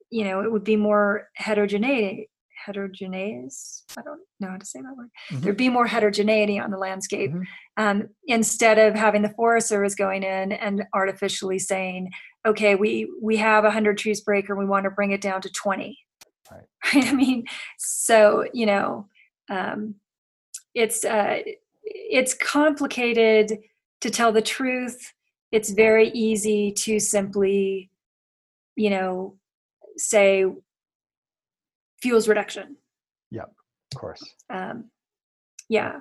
[0.09, 2.25] You know, it would be more heterogeneous
[2.67, 5.41] heterogeneous i don't know how to say that word mm-hmm.
[5.41, 7.43] there'd be more heterogeneity on the landscape mm-hmm.
[7.84, 12.12] um, instead of having the forest service going in and artificially saying
[12.45, 15.49] okay we we have 100 trees per acre we want to bring it down to
[15.49, 15.97] 20
[16.51, 16.62] right,
[17.08, 17.45] i mean
[17.77, 19.08] so you know
[19.49, 19.95] um,
[20.75, 21.39] it's uh,
[21.84, 23.60] it's complicated
[24.01, 25.13] to tell the truth
[25.53, 27.89] it's very easy to simply
[28.75, 29.38] you know
[29.95, 30.45] say
[32.01, 32.77] fuels reduction.
[33.31, 33.51] Yep,
[33.93, 34.23] of course.
[34.49, 34.86] Um,
[35.69, 35.99] yeah.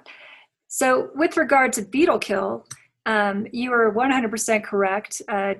[0.68, 2.66] So with regard to beetle kill,
[3.06, 5.22] um, you are 100% correct.
[5.28, 5.54] Uh,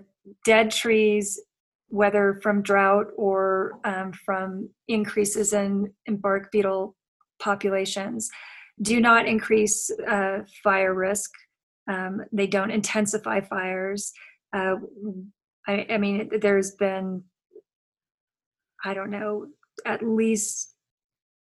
[0.45, 1.41] dead trees,
[1.89, 6.97] whether from drought or um, from increases in, in bark beetle
[7.39, 8.29] populations,
[8.83, 11.31] do not increase uh, fire risk.
[11.89, 14.13] Um, they don't intensify fires.
[14.53, 14.75] Uh,
[15.69, 17.23] I, I mean, there's been,
[18.85, 19.47] I don't know,
[19.85, 20.75] at least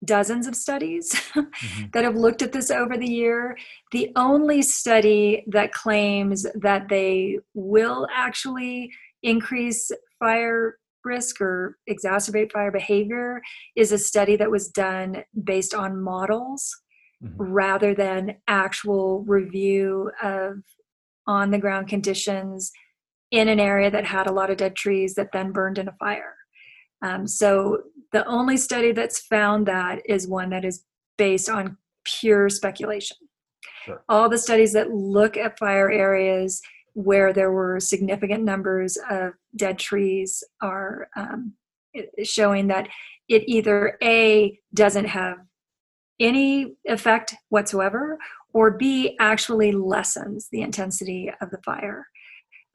[0.04, 1.84] dozens of studies mm-hmm.
[1.92, 3.56] that have looked at this over the year.
[3.92, 12.72] The only study that claims that they will actually increase fire risk or exacerbate fire
[12.72, 13.40] behavior
[13.76, 16.76] is a study that was done based on models
[17.22, 17.42] mm-hmm.
[17.42, 20.58] rather than actual review of
[21.26, 22.70] on the ground conditions
[23.30, 25.96] in an area that had a lot of dead trees that then burned in a
[25.98, 26.34] fire.
[27.02, 30.84] Um, so the only study that's found that is one that is
[31.18, 33.16] based on pure speculation.
[33.84, 34.02] Sure.
[34.08, 36.60] All the studies that look at fire areas
[36.94, 41.52] where there were significant numbers of dead trees are um,
[42.22, 42.88] showing that
[43.28, 45.38] it either A doesn't have
[46.18, 48.18] any effect whatsoever,
[48.54, 52.06] or B actually lessens the intensity of the fire.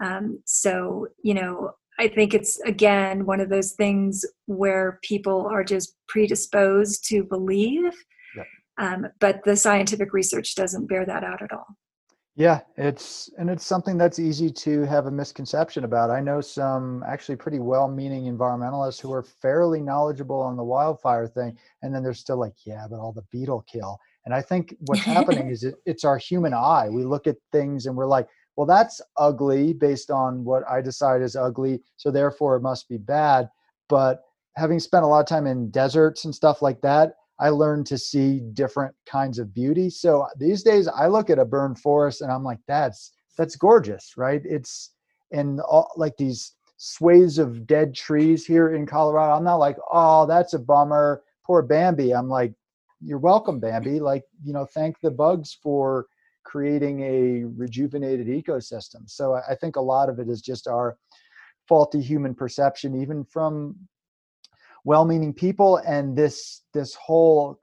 [0.03, 5.63] Um, so, you know, I think it's again one of those things where people are
[5.63, 7.93] just predisposed to believe,
[8.35, 8.43] yeah.
[8.79, 11.67] um, but the scientific research doesn't bear that out at all.
[12.35, 16.09] Yeah, it's and it's something that's easy to have a misconception about.
[16.09, 21.55] I know some actually pretty well-meaning environmentalists who are fairly knowledgeable on the wildfire thing,
[21.83, 25.01] and then they're still like, "Yeah, but all the beetle kill." And I think what's
[25.03, 26.89] happening is it, it's our human eye.
[26.89, 31.21] We look at things and we're like, well, that's ugly based on what I decide
[31.21, 31.81] is ugly.
[31.97, 33.49] So therefore it must be bad.
[33.87, 34.23] But
[34.55, 37.97] having spent a lot of time in deserts and stuff like that, I learned to
[37.97, 39.89] see different kinds of beauty.
[39.89, 44.13] So these days I look at a burned forest and I'm like, that's that's gorgeous,
[44.17, 44.41] right?
[44.43, 44.91] It's
[45.31, 49.33] and all, like these sways of dead trees here in Colorado.
[49.33, 51.23] I'm not like, oh, that's a bummer.
[51.45, 52.13] Poor Bambi.
[52.13, 52.53] I'm like,
[52.99, 53.99] you're welcome, Bambi.
[53.99, 56.07] Like, you know, thank the bugs for
[56.43, 59.09] creating a rejuvenated ecosystem.
[59.09, 60.97] So I think a lot of it is just our
[61.67, 63.75] faulty human perception, even from
[64.83, 67.59] well-meaning people, and this this whole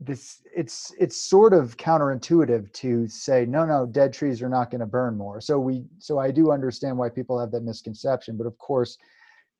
[0.00, 4.80] this it's it's sort of counterintuitive to say no no dead trees are not going
[4.80, 8.46] to burn more so we so i do understand why people have that misconception but
[8.46, 8.98] of course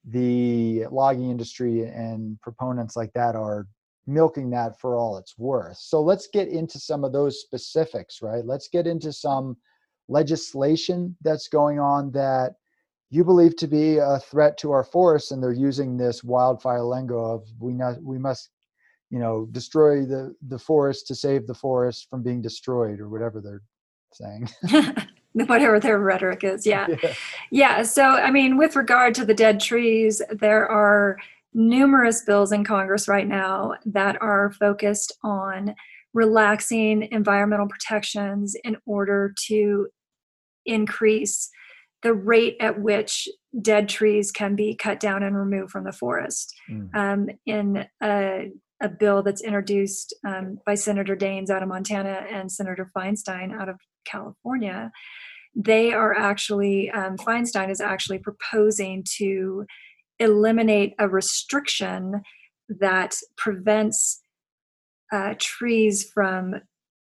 [0.07, 3.67] the logging industry and proponents like that are
[4.07, 5.77] milking that for all it's worth.
[5.77, 8.45] So let's get into some of those specifics right?
[8.45, 9.57] Let's get into some
[10.09, 12.55] legislation that's going on that
[13.11, 17.19] you believe to be a threat to our forests and they're using this wildfire lingo
[17.19, 18.51] of we not we must
[19.11, 23.40] you know destroy the the forest to save the forest from being destroyed or whatever
[23.40, 23.62] they're
[24.12, 24.49] saying.
[25.33, 26.87] Whatever their rhetoric is yeah.
[27.03, 27.14] yeah.
[27.51, 31.19] Yeah so i mean with regard to the dead trees there are
[31.55, 35.75] numerous bills in congress right now that are focused on
[36.12, 39.88] relaxing environmental protections in order to
[40.67, 41.51] increase
[42.03, 43.29] the rate at which
[43.61, 46.55] dead trees can be cut down and removed from the forest.
[46.71, 46.95] Mm.
[46.95, 48.51] Um, in a
[48.83, 53.69] a bill that's introduced um, by Senator Daines out of Montana and Senator Feinstein out
[53.69, 54.93] of California.
[55.55, 59.64] They are actually, um, Feinstein is actually proposing to
[60.25, 62.23] eliminate a restriction
[62.69, 64.21] that prevents
[65.13, 66.55] uh, trees from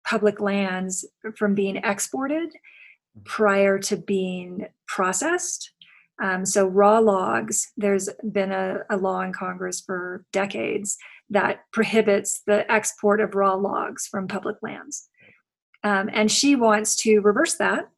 [0.06, 1.06] public lands
[1.38, 2.50] from being exported
[3.24, 5.72] prior to being processed.
[6.22, 10.98] Um, so, raw logs, there's been a, a law in Congress for decades
[11.30, 15.10] that prohibits the export of raw logs from public lands.
[15.84, 17.90] Um, and she wants to reverse that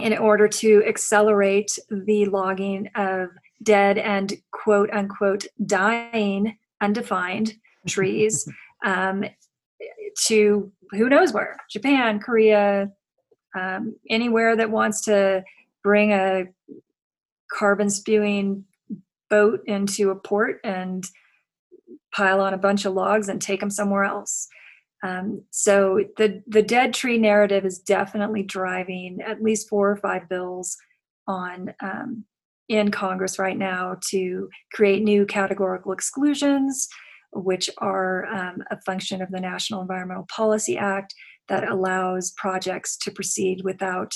[0.00, 3.28] in order to accelerate the logging of
[3.64, 7.54] dead and quote unquote dying, undefined
[7.88, 8.48] trees
[8.84, 9.24] um,
[10.26, 12.90] to who knows where Japan, Korea,
[13.58, 15.42] um, anywhere that wants to
[15.82, 16.44] bring a
[17.52, 18.64] carbon spewing
[19.30, 21.04] boat into a port and
[22.14, 24.48] pile on a bunch of logs and take them somewhere else.
[25.02, 30.28] Um, so the the dead tree narrative is definitely driving at least four or five
[30.28, 30.76] bills
[31.26, 32.24] on um,
[32.68, 36.88] in Congress right now to create new categorical exclusions,
[37.32, 41.14] which are um, a function of the National Environmental Policy Act
[41.48, 44.14] that allows projects to proceed without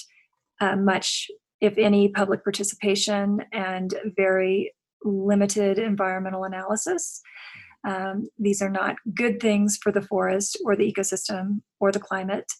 [0.61, 1.29] uh, much,
[1.61, 4.73] if any, public participation and very
[5.05, 7.21] limited environmental analysis.
[7.87, 12.51] Um, these are not good things for the forest or the ecosystem or the climate.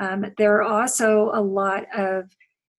[0.00, 2.30] Um, there are also a lot of,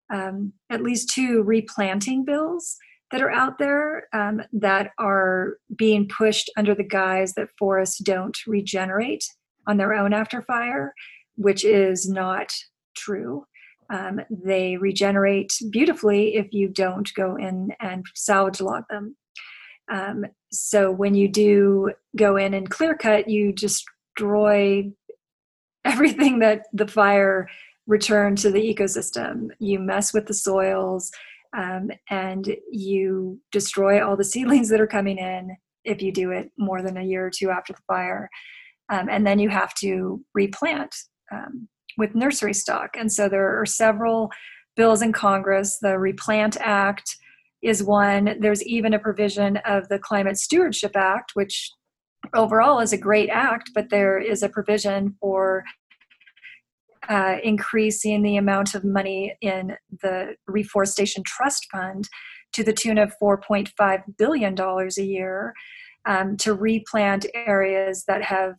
[0.09, 2.77] um, at least two replanting bills
[3.11, 8.37] that are out there um, that are being pushed under the guise that forests don't
[8.45, 9.23] regenerate
[9.67, 10.93] on their own after fire,
[11.35, 12.53] which is not
[12.95, 13.45] true.
[13.91, 19.15] Um, they regenerate beautifully if you don't go in and salvage log them.
[19.91, 24.91] Um, so when you do go in and clear cut, you destroy
[25.85, 27.49] everything that the fire
[27.89, 29.49] returned to the ecosystem.
[29.59, 31.11] You mess with the soils
[31.57, 36.51] um, and you destroy all the seedlings that are coming in if you do it
[36.57, 38.29] more than a year or two after the fire.
[38.91, 40.95] Um, and then you have to replant
[41.31, 42.91] um, with nursery stock.
[42.97, 44.29] And so there are several
[44.75, 47.15] bills in Congress the Replant Act
[47.61, 48.37] is one.
[48.39, 51.71] There's even a provision of the Climate Stewardship Act, which
[52.35, 55.63] overall is a great act, but there is a provision for
[57.09, 62.07] uh, increasing the amount of money in the Reforestation Trust Fund
[62.53, 65.53] to the tune of $4.5 billion a year
[66.05, 68.55] um, to replant areas that have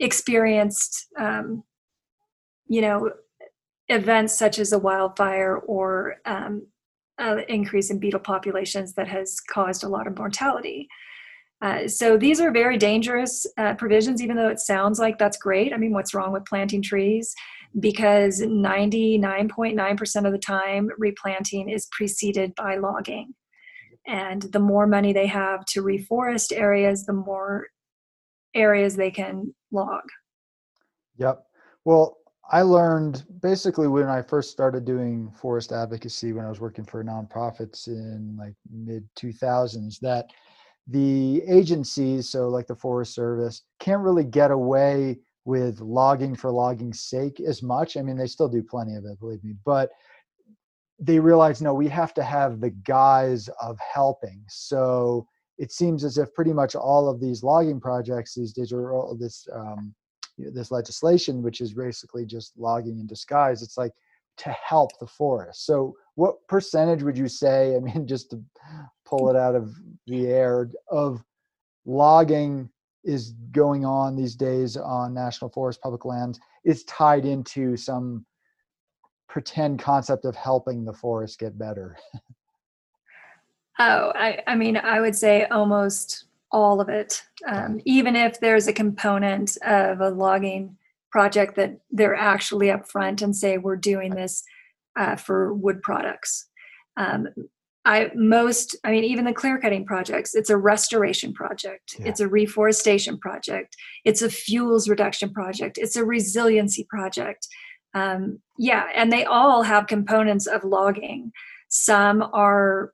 [0.00, 1.62] experienced, um,
[2.66, 3.10] you know,
[3.88, 6.66] events such as a wildfire or um,
[7.18, 10.88] uh, increase in beetle populations that has caused a lot of mortality.
[11.62, 15.72] Uh, so these are very dangerous uh, provisions, even though it sounds like that's great.
[15.72, 17.34] I mean, what's wrong with planting trees?
[17.78, 23.34] Because 99.9% of the time, replanting is preceded by logging.
[24.06, 27.66] And the more money they have to reforest areas, the more
[28.54, 30.02] areas they can log.
[31.16, 31.42] Yep.
[31.84, 32.18] Well,
[32.50, 37.02] I learned basically when I first started doing forest advocacy when I was working for
[37.02, 40.26] nonprofits in like mid 2000s that
[40.86, 47.02] the agencies, so like the Forest Service, can't really get away with logging for logging's
[47.02, 47.96] sake as much.
[47.96, 49.90] I mean, they still do plenty of it, believe me, but
[50.98, 54.42] they realize no, we have to have the guise of helping.
[54.48, 55.26] So
[55.58, 58.72] it seems as if pretty much all of these logging projects these days,
[59.18, 59.94] this um,
[60.38, 63.92] this legislation, which is basically just logging in disguise, it's like
[64.36, 65.64] to help the forest.
[65.64, 67.76] So what percentage would you say?
[67.76, 68.42] I mean, just to
[69.04, 69.74] pull it out of
[70.06, 71.22] the air of
[71.84, 72.68] logging
[73.04, 78.24] is going on these days on national forest public lands is tied into some
[79.28, 81.96] pretend concept of helping the forest get better.
[83.76, 87.20] Oh i, I mean i would say almost all of it.
[87.46, 90.78] Um, even if there's a component of a logging
[91.10, 94.44] project that they're actually upfront and say we're doing this
[94.96, 96.46] uh, for wood products.
[96.96, 97.28] Um,
[97.86, 102.08] I most, I mean, even the clear cutting projects, it's a restoration project, yeah.
[102.08, 107.46] it's a reforestation project, it's a fuels reduction project, it's a resiliency project.
[107.92, 111.30] Um, yeah, and they all have components of logging.
[111.68, 112.92] Some are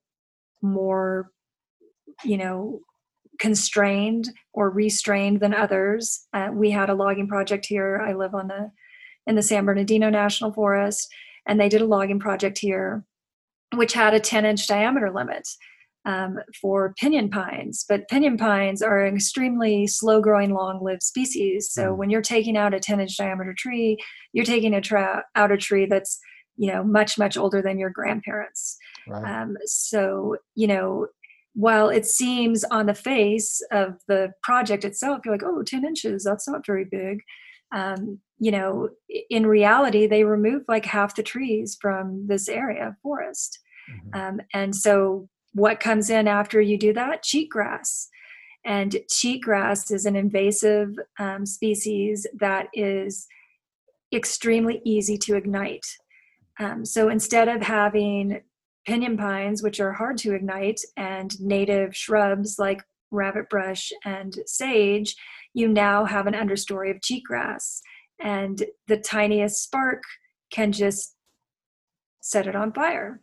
[0.61, 1.31] more,
[2.25, 2.81] you know,
[3.39, 6.27] constrained or restrained than others.
[6.35, 8.03] Uh, we had a logging project here.
[8.05, 8.71] I live on the
[9.27, 11.09] in the San Bernardino National Forest,
[11.47, 13.05] and they did a logging project here
[13.75, 15.49] which had a 10 inch diameter limit
[16.05, 17.85] um, for pinyon pines.
[17.89, 21.71] But pinyon pines are an extremely slow growing, long lived species.
[21.71, 21.97] So mm.
[21.97, 23.99] when you're taking out a 10 inch diameter tree,
[24.33, 26.19] you're taking a tra- out a tree that's
[26.57, 28.77] you know much much older than your grandparents.
[29.09, 29.43] Right.
[29.43, 31.07] Um, so you know
[31.55, 36.23] while it seems on the face of the project itself, you're like, oh, 10 inches,
[36.23, 37.21] that's not very big.
[37.73, 38.89] Um, you know,
[39.29, 43.59] in reality, they removed like half the trees from this area of forest.
[43.91, 44.21] Mm-hmm.
[44.21, 47.23] Um, and so, what comes in after you do that?
[47.23, 48.07] Cheatgrass.
[48.65, 53.27] And cheatgrass is an invasive um, species that is
[54.13, 55.87] extremely easy to ignite.
[56.59, 58.41] Um, so instead of having
[58.87, 65.17] pinyon pines, which are hard to ignite, and native shrubs like rabbit brush and sage,
[65.55, 67.81] you now have an understory of cheatgrass
[68.23, 70.03] and the tiniest spark
[70.53, 71.15] can just
[72.21, 73.21] set it on fire.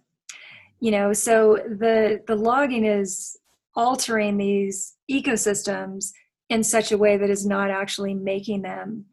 [0.79, 3.37] You know so the the logging is
[3.75, 6.11] altering these ecosystems
[6.49, 9.05] in such a way that is not actually making them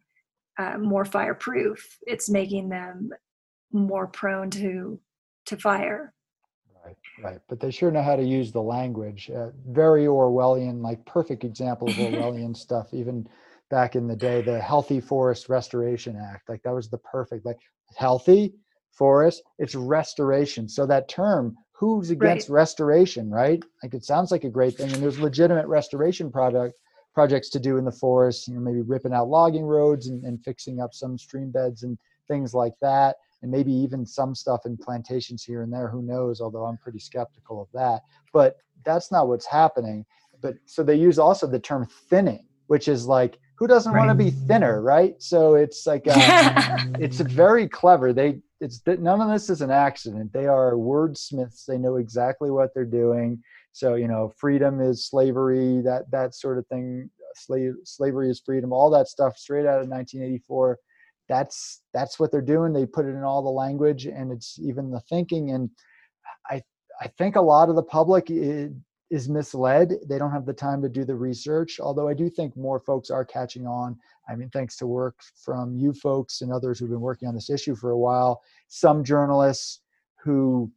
[0.59, 1.99] uh, more fireproof.
[2.07, 3.11] It's making them
[3.72, 5.01] more prone to
[5.47, 6.14] to fire.
[6.85, 7.41] Right right.
[7.49, 9.30] But they sure know how to use the language.
[9.30, 13.28] Uh, very orwellian like perfect example of orwellian stuff even
[13.75, 16.49] back in the day, the Healthy Forest Restoration Act.
[16.49, 17.59] Like that was the perfect, like
[17.97, 18.55] healthy
[18.93, 20.68] forest, it's restoration.
[20.68, 22.55] So that term, who's against right.
[22.55, 23.61] restoration, right?
[23.83, 24.93] Like it sounds like a great thing.
[24.93, 26.79] And there's legitimate restoration product
[27.14, 30.41] projects to do in the forest, you know, maybe ripping out logging roads and, and
[30.45, 31.99] fixing up some stream beds and
[32.29, 33.16] things like that.
[33.43, 37.01] And maybe even some stuff in plantations here and there, who knows, although I'm pretty
[37.01, 38.03] skeptical of that.
[38.33, 38.55] But
[38.85, 40.07] that's not what's happening.
[40.41, 44.07] But so they use also the term thinning, which is like who doesn't right.
[44.07, 45.15] want to be thinner, right?
[45.23, 48.13] So it's like um, it's very clever.
[48.13, 50.33] They it's none of this is an accident.
[50.33, 51.65] They are wordsmiths.
[51.67, 53.43] They know exactly what they're doing.
[53.73, 55.81] So you know, freedom is slavery.
[55.83, 57.11] That that sort of thing.
[57.37, 58.73] Slave slavery is freedom.
[58.73, 60.79] All that stuff straight out of 1984.
[61.29, 62.73] That's that's what they're doing.
[62.73, 65.51] They put it in all the language, and it's even the thinking.
[65.51, 65.71] And
[66.49, 66.63] I
[67.01, 68.73] I think a lot of the public it,
[69.11, 69.95] is misled.
[70.09, 73.11] They don't have the time to do the research, although I do think more folks
[73.11, 73.97] are catching on.
[74.29, 77.51] I mean, thanks to work from you folks and others who've been working on this
[77.51, 79.81] issue for a while, some journalists
[80.17, 80.71] who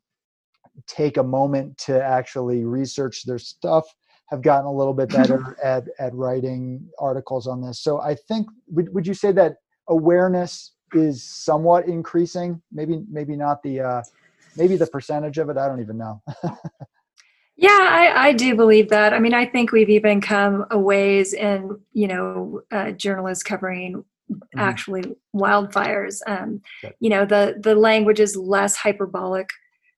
[0.86, 3.86] take a moment to actually research their stuff
[4.28, 7.82] have gotten a little bit better at, at writing articles on this.
[7.82, 9.58] So I think, would, would you say that
[9.88, 12.62] awareness is somewhat increasing?
[12.72, 14.04] Maybe, maybe not the, uh,
[14.58, 15.58] maybe the percentage of it.
[15.58, 16.22] I don't even know.
[17.60, 19.14] Yeah, I, I, do believe that.
[19.14, 24.06] I mean, I think we've even come a ways in, you know, uh, journalists covering
[24.32, 24.60] mm-hmm.
[24.60, 25.04] actually
[25.36, 26.20] wildfires.
[26.28, 26.62] Um,
[27.00, 29.50] You know, the the language is less hyperbolic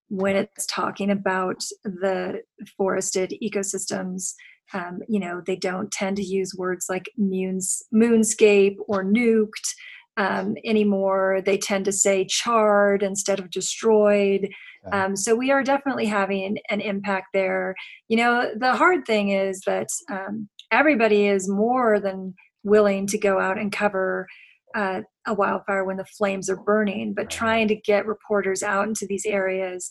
[0.07, 2.41] when it's talking about the
[2.77, 4.33] forested ecosystems.
[4.73, 9.73] Um, you know, they don't tend to use words like moons, moonscape or nuked
[10.19, 11.41] um, anymore.
[11.43, 14.49] They tend to say charred instead of destroyed.
[14.91, 17.73] Um, so we are definitely having an impact there.
[18.09, 23.39] You know, the hard thing is that um, everybody is more than willing to go
[23.39, 24.27] out and cover
[24.75, 29.05] uh, a wildfire when the flames are burning, but trying to get reporters out into
[29.07, 29.89] these areas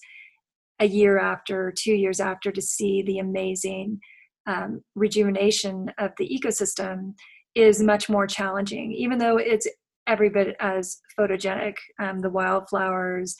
[0.78, 3.98] a year after, two years after to see the amazing
[4.46, 7.14] um, rejuvenation of the ecosystem
[7.54, 9.66] is much more challenging, even though it's
[10.08, 11.76] every bit as photogenic.
[12.00, 13.36] Um, the wildflowers,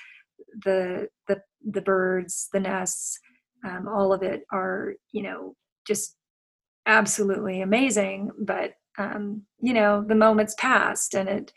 [0.65, 3.19] the the the birds, the nests,
[3.67, 5.55] um, all of it are you know
[5.87, 6.17] just
[6.87, 8.31] absolutely amazing.
[8.39, 11.53] But um, you know the moment's passed, and it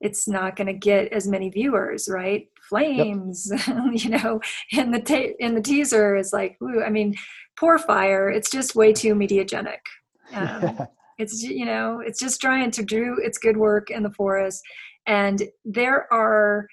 [0.00, 2.48] it's not going to get as many viewers, right?
[2.68, 3.78] Flames, yep.
[3.92, 4.40] you know,
[4.72, 7.14] in the ta- in the teaser is like, ooh, I mean,
[7.56, 8.28] poor fire.
[8.28, 9.78] It's just way too mediagenic.
[10.34, 10.88] Um,
[11.18, 14.62] it's you know, it's just trying to do its good work in the forest,
[15.06, 16.66] and there are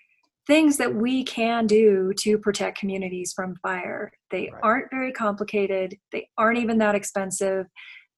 [0.47, 4.11] things that we can do to protect communities from fire.
[4.31, 4.59] They right.
[4.63, 5.95] aren't very complicated.
[6.11, 7.67] They aren't even that expensive.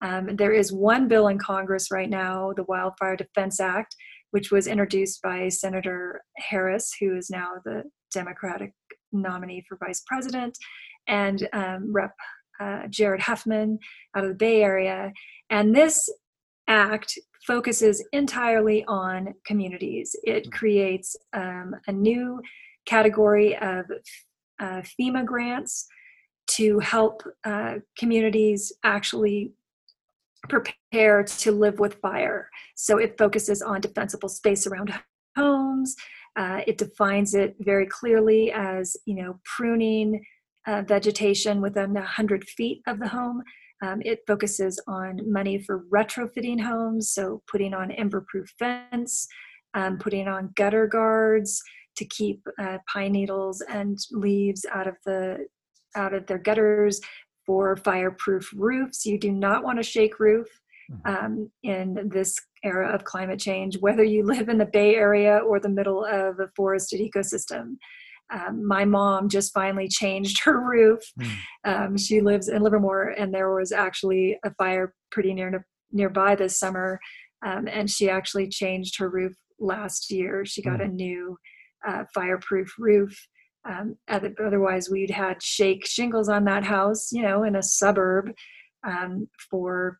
[0.02, 3.96] Um, there is one bill in Congress right now, the Wildfire Defense Act,
[4.32, 8.72] which was introduced by Senator Harris, who is now the Democratic
[9.12, 10.58] nominee for vice president,
[11.08, 12.14] and um, Rep.
[12.62, 13.80] Uh, Jared Huffman
[14.16, 15.12] out of the Bay Area.
[15.50, 16.10] And this
[16.68, 20.16] act focuses entirely on communities.
[20.24, 20.52] It mm.
[20.52, 22.42] creates um, a new
[22.86, 23.86] category of
[24.60, 25.88] uh, FEMA grants
[26.48, 29.54] to help uh, communities actually
[30.50, 32.50] prepare to live with fire.
[32.76, 34.94] So it focuses on defensible space around
[35.38, 35.96] homes.
[36.36, 40.24] Uh, it defines it very clearly as you know pruning
[40.68, 43.42] uh, vegetation within 100 feet of the home.
[43.84, 49.28] Um, it focuses on money for retrofitting homes, so putting on ember-proof fence,
[49.74, 51.62] um, putting on gutter guards
[51.98, 55.46] to keep uh, pine needles and leaves out of the
[55.98, 57.02] out of their gutters,
[57.46, 59.06] for fireproof roofs.
[59.06, 60.48] You do not want a shake roof
[60.92, 61.26] mm-hmm.
[61.26, 65.60] um, in this era of climate change, whether you live in the Bay Area or
[65.60, 67.76] the middle of a forested ecosystem.
[68.32, 71.02] Um, my mom just finally changed her roof.
[71.20, 71.36] Mm.
[71.66, 76.58] Um, she lives in Livermore, and there was actually a fire pretty near nearby this
[76.58, 77.00] summer,
[77.46, 80.46] um, and she actually changed her roof last year.
[80.46, 80.86] She got mm.
[80.86, 81.38] a new
[81.88, 83.16] uh, fireproof roof
[83.68, 88.32] um, otherwise, we'd had shake shingles on that house, you know, in a suburb
[88.86, 90.00] um, for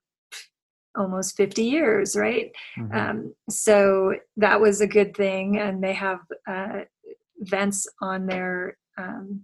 [0.98, 2.52] almost 50 years, right?
[2.78, 2.98] Mm-hmm.
[2.98, 5.60] Um, so that was a good thing.
[5.60, 6.20] And they have
[6.50, 6.82] uh,
[7.42, 9.42] vents on their um,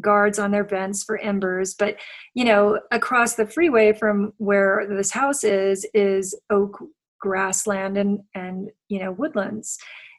[0.00, 1.74] guards on their vents for embers.
[1.74, 1.96] But,
[2.34, 6.78] you know, across the freeway from where this house is, is oak
[7.20, 9.78] grassland and, and you know, woodlands.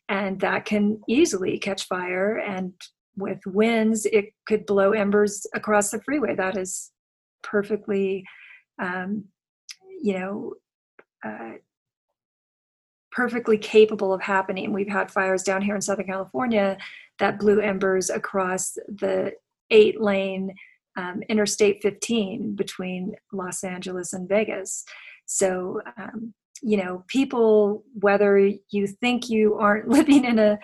[0.09, 2.73] And that can easily catch fire and
[3.15, 6.35] with winds, it could blow embers across the freeway.
[6.35, 6.91] That is
[7.43, 8.25] perfectly,
[8.81, 9.25] um,
[10.01, 10.53] you know,
[11.23, 11.53] uh,
[13.13, 14.73] perfectly capable of happening.
[14.73, 16.77] We've had fires down here in Southern California
[17.19, 19.33] that blew embers across the
[19.69, 20.53] eight lane
[20.97, 24.83] um, Interstate 15 between Los Angeles and Vegas.
[25.25, 28.37] So, um, you know, people, whether
[28.69, 30.59] you think you aren't living in a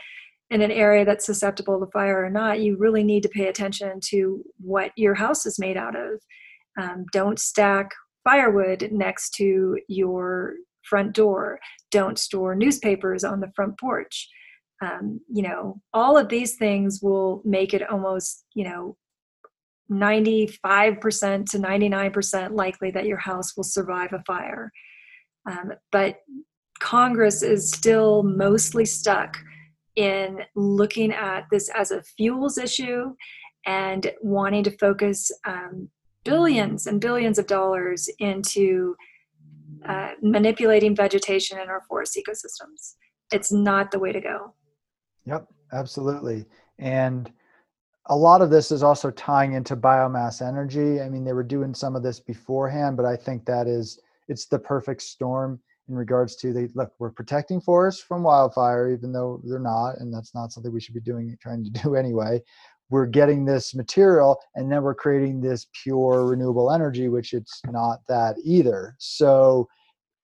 [0.51, 3.99] in an area that's susceptible to fire or not, you really need to pay attention
[4.03, 6.19] to what your house is made out of.
[6.75, 7.91] Um, don't stack
[8.23, 10.55] firewood next to your
[10.89, 11.59] front door.
[11.91, 14.27] Don't store newspapers on the front porch.
[14.81, 18.95] Um, you know, all of these things will make it almost, you know,
[19.91, 24.71] 95% to 99% likely that your house will survive a fire.
[25.49, 26.19] Um, but
[26.79, 29.37] Congress is still mostly stuck
[29.95, 33.13] in looking at this as a fuels issue
[33.65, 35.89] and wanting to focus um,
[36.23, 38.95] billions and billions of dollars into
[39.87, 42.95] uh, manipulating vegetation in our forest ecosystems.
[43.31, 44.53] It's not the way to go.
[45.25, 46.45] Yep, absolutely.
[46.79, 47.31] And
[48.07, 51.01] a lot of this is also tying into biomass energy.
[51.01, 54.45] I mean, they were doing some of this beforehand, but I think that is it's
[54.45, 55.59] the perfect storm
[55.89, 60.13] in regards to they look we're protecting forests from wildfire even though they're not and
[60.13, 62.39] that's not something we should be doing trying to do anyway
[62.89, 67.99] we're getting this material and then we're creating this pure renewable energy which it's not
[68.07, 68.95] that either.
[68.99, 69.67] So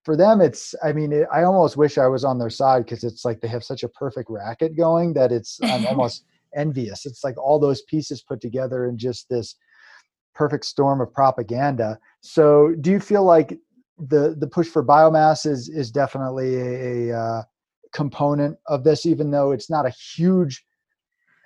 [0.03, 3.03] for them it's i mean it, i almost wish i was on their side because
[3.03, 7.05] it's like they have such a perfect racket going that it's i'm almost envious.
[7.05, 9.55] It's like all those pieces put together in just this
[10.34, 11.99] perfect storm of propaganda.
[12.22, 13.57] So do you feel like
[13.97, 17.43] the the push for biomass is is definitely a, a uh,
[17.93, 20.66] component of this, even though it's not a huge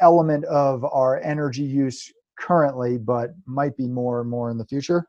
[0.01, 5.05] element of our energy use currently, but might be more and more in the future.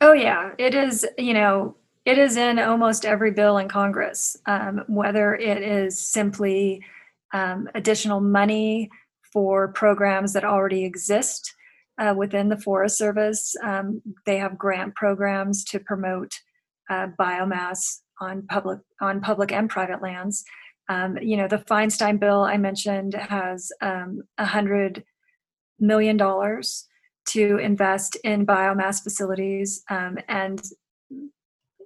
[0.00, 1.06] Oh yeah, it is.
[1.16, 6.82] You know, it is in almost every bill in Congress, um, whether it is simply
[7.32, 8.90] um, additional money
[9.32, 11.54] for programs that already exist
[11.98, 13.54] uh, within the Forest Service.
[13.62, 16.32] Um, they have grant programs to promote
[16.88, 20.44] uh, biomass on public on public and private lands.
[20.88, 25.04] Um, you know, the Feinstein bill I mentioned has um, a hundred
[25.78, 26.86] million dollars
[27.28, 30.62] to invest in biomass facilities um, and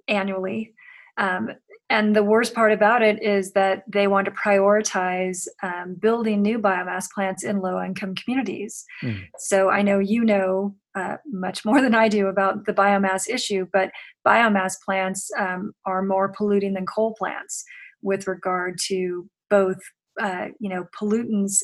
[0.07, 0.73] annually.
[1.17, 1.49] Um,
[1.89, 6.57] and the worst part about it is that they want to prioritize um, building new
[6.57, 8.85] biomass plants in low income communities.
[9.03, 9.25] Mm.
[9.37, 13.67] So I know you know uh, much more than I do about the biomass issue,
[13.71, 13.91] but
[14.25, 17.63] biomass plants um, are more polluting than coal plants
[18.03, 19.79] with regard to both,
[20.21, 21.57] uh, you know, pollutants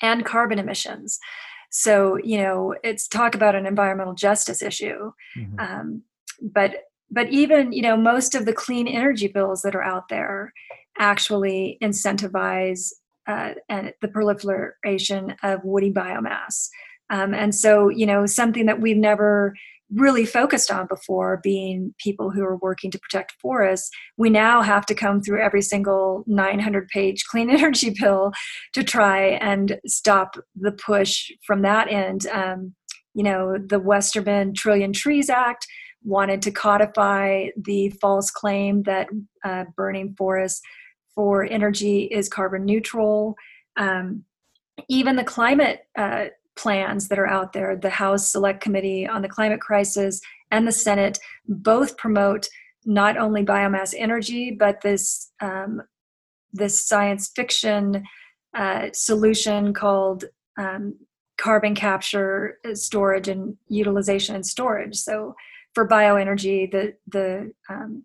[0.00, 1.18] and carbon emissions.
[1.70, 5.12] So you know, it's talk about an environmental justice issue.
[5.36, 5.58] Mm-hmm.
[5.58, 6.02] Um,
[6.40, 6.72] but
[7.10, 10.52] but even you know most of the clean energy bills that are out there
[10.98, 12.92] actually incentivize
[13.26, 16.68] uh, and the proliferation of woody biomass
[17.10, 19.54] um, and so you know something that we've never
[19.94, 24.84] really focused on before being people who are working to protect forests we now have
[24.84, 28.32] to come through every single 900 page clean energy bill
[28.72, 32.74] to try and stop the push from that end um,
[33.14, 35.66] you know the westerman trillion trees act
[36.06, 39.08] wanted to codify the false claim that
[39.44, 40.62] uh, burning forests
[41.14, 43.34] for energy is carbon neutral.
[43.76, 44.24] Um,
[44.88, 46.26] even the climate uh,
[46.56, 50.72] plans that are out there, the House Select Committee on the Climate Crisis and the
[50.72, 52.48] Senate both promote
[52.84, 55.82] not only biomass energy, but this um,
[56.52, 58.04] this science fiction
[58.56, 60.24] uh, solution called
[60.58, 60.96] um,
[61.36, 64.96] carbon capture, storage, and utilization and storage.
[64.96, 65.34] So
[65.74, 68.04] for bioenergy, the the um,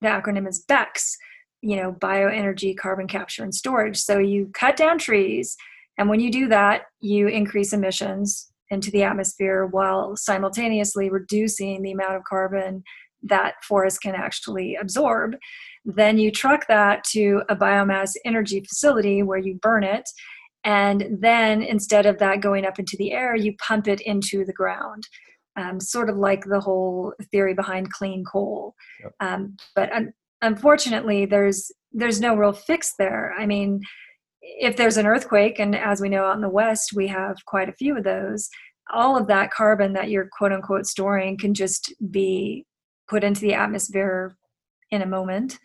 [0.00, 1.16] the acronym is BECCS.
[1.62, 3.98] You know, bioenergy, carbon capture, and storage.
[3.98, 5.58] So you cut down trees,
[5.98, 11.92] and when you do that, you increase emissions into the atmosphere while simultaneously reducing the
[11.92, 12.82] amount of carbon
[13.22, 15.36] that forests can actually absorb.
[15.84, 20.08] Then you truck that to a biomass energy facility where you burn it.
[20.62, 24.52] And then instead of that going up into the air, you pump it into the
[24.52, 25.06] ground
[25.56, 28.74] um, sort of like the whole theory behind clean coal.
[29.02, 29.14] Yep.
[29.20, 30.12] Um, but un-
[30.42, 33.34] unfortunately, there's there's no real fix there.
[33.38, 33.80] I mean,
[34.42, 37.68] if there's an earthquake, and as we know out in the West, we have quite
[37.68, 38.48] a few of those.
[38.92, 42.66] All of that carbon that you're quote unquote storing can just be
[43.08, 44.36] put into the atmosphere
[44.90, 45.58] in a moment.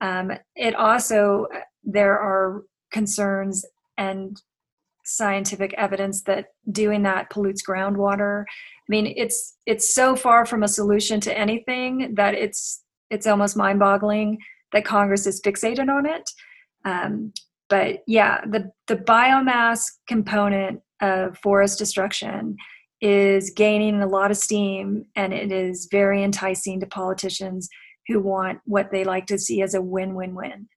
[0.00, 1.46] Um, it also
[1.84, 2.62] there are
[2.92, 3.64] concerns
[3.98, 4.40] and
[5.04, 8.44] scientific evidence that doing that pollutes groundwater.
[8.46, 13.56] I mean, it's it's so far from a solution to anything that it's it's almost
[13.56, 14.38] mind-boggling
[14.72, 16.30] that Congress is fixated on it.
[16.84, 17.32] Um,
[17.70, 22.56] but yeah, the the biomass component of forest destruction
[23.00, 27.68] is gaining a lot of steam, and it is very enticing to politicians
[28.08, 30.68] who want what they like to see as a win-win-win.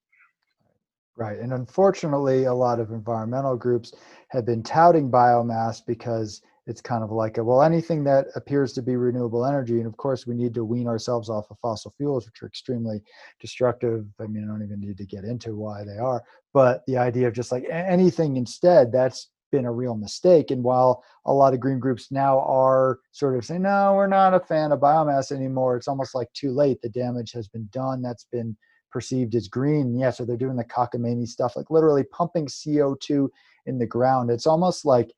[1.16, 1.38] Right.
[1.38, 3.92] And unfortunately, a lot of environmental groups
[4.28, 8.82] have been touting biomass because it's kind of like a, well, anything that appears to
[8.82, 9.78] be renewable energy.
[9.78, 13.02] And of course, we need to wean ourselves off of fossil fuels, which are extremely
[13.40, 14.06] destructive.
[14.18, 16.22] I mean, I don't even need to get into why they are.
[16.54, 20.50] But the idea of just like anything instead, that's been a real mistake.
[20.50, 24.34] And while a lot of green groups now are sort of saying, no, we're not
[24.34, 26.80] a fan of biomass anymore, it's almost like too late.
[26.82, 28.02] The damage has been done.
[28.02, 28.56] That's been
[28.90, 29.98] perceived as green.
[29.98, 33.28] Yeah, so they're doing the cockamamie stuff, like literally pumping CO2
[33.66, 34.30] in the ground.
[34.30, 35.12] It's almost like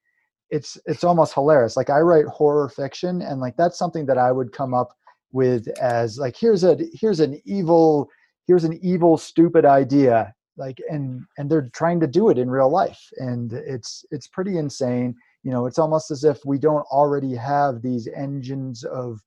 [0.50, 1.76] it's it's almost hilarious.
[1.76, 4.96] Like I write horror fiction, and like that's something that I would come up
[5.32, 8.08] with as like here's a here's an evil
[8.46, 12.70] here's an evil stupid idea like and and they're trying to do it in real
[12.70, 17.34] life and it's it's pretty insane you know it's almost as if we don't already
[17.34, 19.20] have these engines of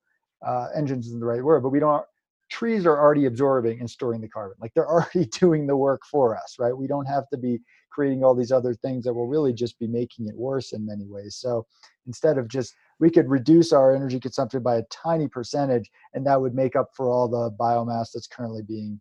[0.48, 2.06] uh, engines is the right word but we don't
[2.50, 4.58] trees are already absorbing and storing the carbon.
[4.60, 6.76] Like they're already doing the work for us, right?
[6.76, 7.60] We don't have to be
[7.90, 11.06] creating all these other things that will really just be making it worse in many
[11.06, 11.36] ways.
[11.36, 11.66] So
[12.08, 16.40] instead of just, we could reduce our energy consumption by a tiny percentage, and that
[16.40, 19.00] would make up for all the biomass that's currently being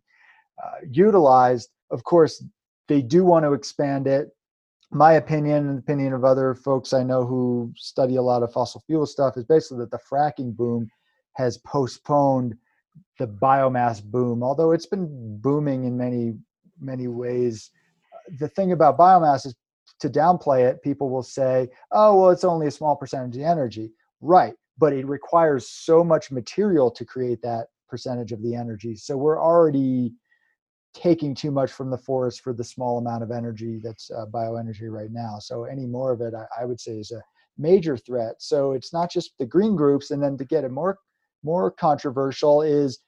[0.63, 1.69] uh, utilized.
[1.91, 2.43] Of course,
[2.87, 4.29] they do want to expand it.
[4.91, 8.51] My opinion and the opinion of other folks I know who study a lot of
[8.51, 10.89] fossil fuel stuff is basically that the fracking boom
[11.33, 12.55] has postponed
[13.19, 16.33] the biomass boom, although it's been booming in many
[16.81, 17.71] many ways.
[18.37, 19.55] The thing about biomass is
[19.99, 23.47] to downplay it, people will say, "Oh, well, it's only a small percentage of the
[23.47, 28.95] energy." Right, but it requires so much material to create that percentage of the energy.
[28.95, 30.13] So we're already
[30.93, 34.89] taking too much from the forest for the small amount of energy that's uh, bioenergy
[34.89, 35.37] right now.
[35.39, 37.21] So any more of it, I, I would say, is a
[37.57, 38.35] major threat.
[38.39, 40.11] So it's not just the green groups.
[40.11, 40.97] And then to get it more
[41.43, 42.99] more controversial is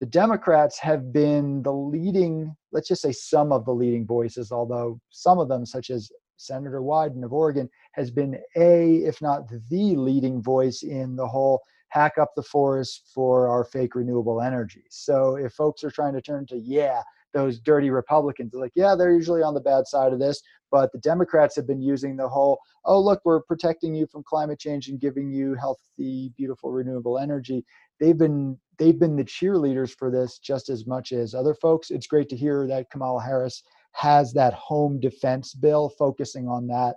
[0.00, 5.00] the Democrats have been the leading, let's just say some of the leading voices, although
[5.10, 9.96] some of them, such as Senator Wyden of Oregon, has been a, if not the
[9.96, 14.84] leading voice in the whole hack up the forest for our fake renewable energy.
[14.90, 17.02] So if folks are trying to turn to, yeah,
[17.36, 18.54] those dirty Republicans.
[18.54, 20.40] Like, yeah, they're usually on the bad side of this,
[20.70, 24.58] but the Democrats have been using the whole, oh, look, we're protecting you from climate
[24.58, 27.64] change and giving you healthy, beautiful, renewable energy.
[28.00, 31.90] They've been they've been the cheerleaders for this just as much as other folks.
[31.90, 36.96] It's great to hear that Kamala Harris has that home defense bill focusing on that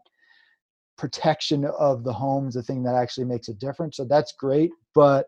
[0.97, 3.95] protection of the homes, the thing that actually makes a difference.
[3.95, 4.71] So that's great.
[4.93, 5.27] But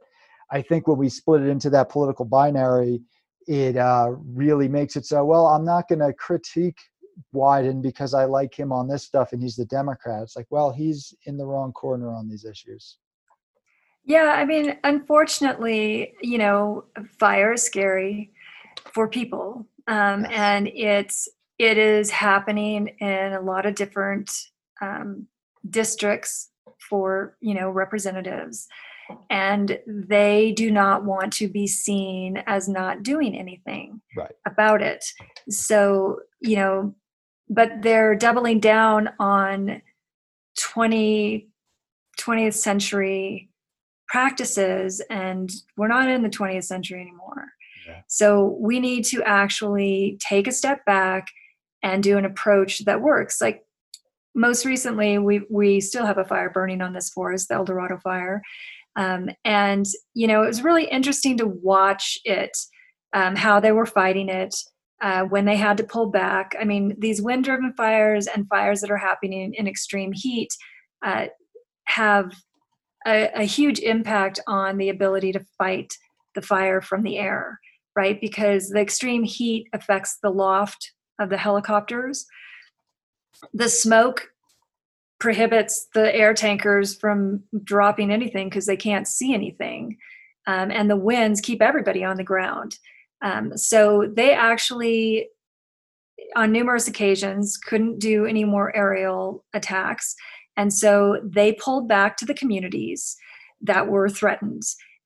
[0.52, 3.02] I think when we split it into that political binary,
[3.48, 6.80] it uh, really makes it so well i'm not going to critique
[7.34, 10.72] wyden because i like him on this stuff and he's the democrat it's like well
[10.72, 12.98] he's in the wrong corner on these issues
[14.06, 16.84] yeah i mean unfortunately you know
[17.20, 18.32] fire is scary
[18.94, 20.32] for people um, yes.
[20.34, 21.30] and it's
[21.60, 24.32] it is happening in a lot of different
[24.82, 25.28] um,
[25.70, 26.50] districts
[26.90, 28.68] for you know representatives
[29.30, 34.32] and they do not want to be seen as not doing anything right.
[34.46, 35.04] about it.
[35.50, 36.96] So, you know,
[37.50, 39.82] but they're doubling down on
[40.60, 41.50] 20,
[42.20, 43.50] 20th century
[44.12, 47.48] practices, and we're not in the 20th century anymore.
[47.88, 48.02] Yeah.
[48.08, 51.28] So we need to actually take a step back
[51.82, 53.42] and do an approach that works.
[53.42, 53.64] Like
[54.36, 57.98] most recently, we we still have a fire burning on this forest, the El Dorado
[57.98, 58.42] fire,
[58.96, 62.58] um, and, you know, it was really interesting to watch it,
[63.14, 64.54] um, how they were fighting it,
[65.02, 66.54] uh, when they had to pull back.
[66.60, 70.50] I mean, these wind driven fires and fires that are happening in extreme heat
[71.04, 71.28] uh,
[71.86, 72.34] have
[73.06, 75.94] a, a huge impact on the ability to fight
[76.36, 77.60] the fire from the air,
[77.96, 78.20] right?
[78.20, 82.26] Because the extreme heat affects the loft of the helicopters.
[83.54, 84.30] The smoke
[85.20, 89.98] prohibits the air tankers from dropping anything because they can't see anything.
[90.48, 92.78] Um, and the winds keep everybody on the ground.
[93.22, 95.30] Um, so they actually,
[96.36, 100.16] on numerous occasions, couldn't do any more aerial attacks.
[100.58, 103.16] And so they pulled back to the communities
[103.62, 104.64] that were threatened.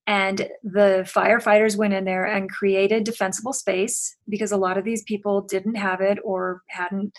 [0.07, 5.03] And the firefighters went in there and created defensible space because a lot of these
[5.03, 7.13] people didn't have it or hadn't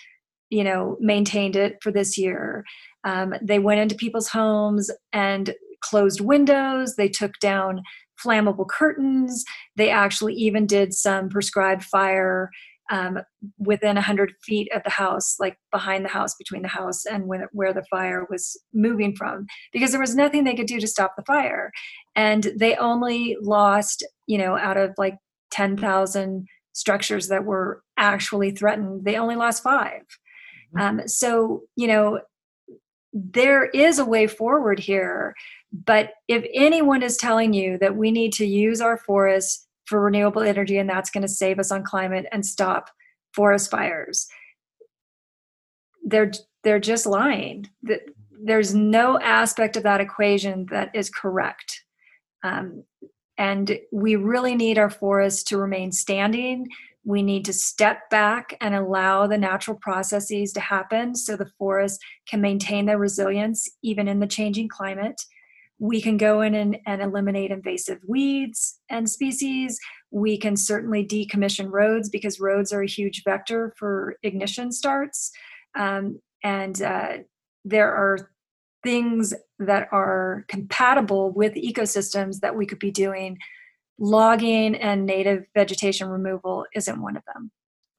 [0.51, 2.65] you know maintained it for this year.
[3.05, 6.97] Um, they went into people's homes and closed windows.
[6.97, 7.83] They took down
[8.25, 9.45] flammable curtains.
[9.77, 12.51] They actually even did some prescribed fire
[12.91, 13.19] um,
[13.59, 17.47] within 100 feet of the house like behind the house between the house and when,
[17.53, 21.15] where the fire was moving from because there was nothing they could do to stop
[21.17, 21.73] the fire
[22.15, 25.17] and they only lost you know out of like
[25.51, 30.03] 10,000 structures that were actually threatened they only lost 5
[30.75, 31.01] Mm-hmm.
[31.01, 32.21] Um, so, you know,
[33.13, 35.35] there is a way forward here.
[35.73, 40.43] But if anyone is telling you that we need to use our forests for renewable
[40.43, 42.91] energy and that's going to save us on climate and stop
[43.35, 44.27] forest fires,
[46.05, 46.33] they're
[46.63, 47.69] they're just lying.
[48.45, 51.85] There's no aspect of that equation that is correct.
[52.43, 52.85] Um,
[53.39, 56.69] and we really need our forests to remain standing
[57.07, 62.05] we need to step back and allow the natural processes to happen so the forests
[62.29, 65.23] can maintain their resilience even in the changing climate.
[65.79, 69.79] We can go in and, and eliminate invasive weeds and species.
[70.11, 75.31] We can certainly decommission roads because roads are a huge vector for ignition starts.
[75.79, 77.19] Um, and uh,
[77.65, 78.31] there are
[78.83, 83.37] things that are compatible with ecosystems that we could be doing
[83.99, 87.51] logging and native vegetation removal isn't one of them.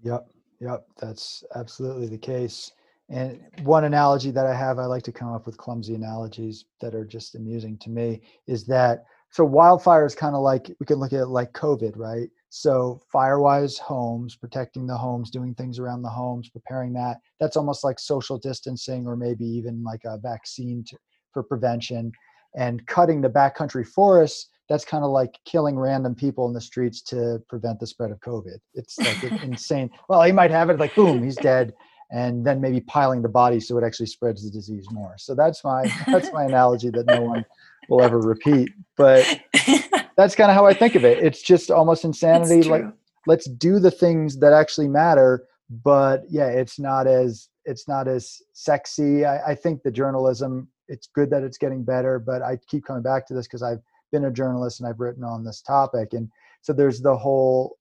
[0.03, 0.27] Yep,
[0.59, 2.71] yep, that's absolutely the case.
[3.09, 6.93] And one analogy that I have, I like to come up with clumsy analogies that
[6.93, 10.97] are just amusing to me, is that so wildfire is kind of like we can
[10.97, 12.29] look at it like COVID, right?
[12.49, 17.17] So firewise homes, protecting the homes, doing things around the homes, preparing that.
[17.39, 20.97] That's almost like social distancing or maybe even like a vaccine to,
[21.33, 22.11] for prevention.
[22.55, 27.01] And cutting the backcountry forests that's kind of like killing random people in the streets
[27.01, 28.57] to prevent the spread of COVID.
[28.73, 29.89] It's like insane.
[30.09, 31.73] Well, he might have it like boom, he's dead,
[32.11, 35.15] and then maybe piling the body so it actually spreads the disease more.
[35.17, 37.45] So that's my that's my analogy that no one
[37.89, 38.69] will ever repeat.
[38.95, 39.41] But
[40.15, 41.19] that's kind of how I think of it.
[41.19, 42.63] It's just almost insanity.
[42.63, 42.85] Like
[43.25, 45.45] let's do the things that actually matter.
[45.83, 49.25] But yeah, it's not as it's not as sexy.
[49.25, 53.03] I, I think the journalism it's good that it's getting better, but I keep coming
[53.03, 53.81] back to this because I've
[54.11, 56.13] been a journalist and I've written on this topic.
[56.13, 56.29] And
[56.61, 57.77] so there's the whole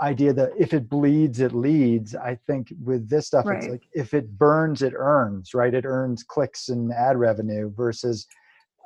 [0.00, 2.14] idea that if it bleeds, it leads.
[2.14, 3.58] I think with this stuff, right.
[3.58, 5.72] it's like if it burns, it earns, right?
[5.72, 8.26] It earns clicks and ad revenue versus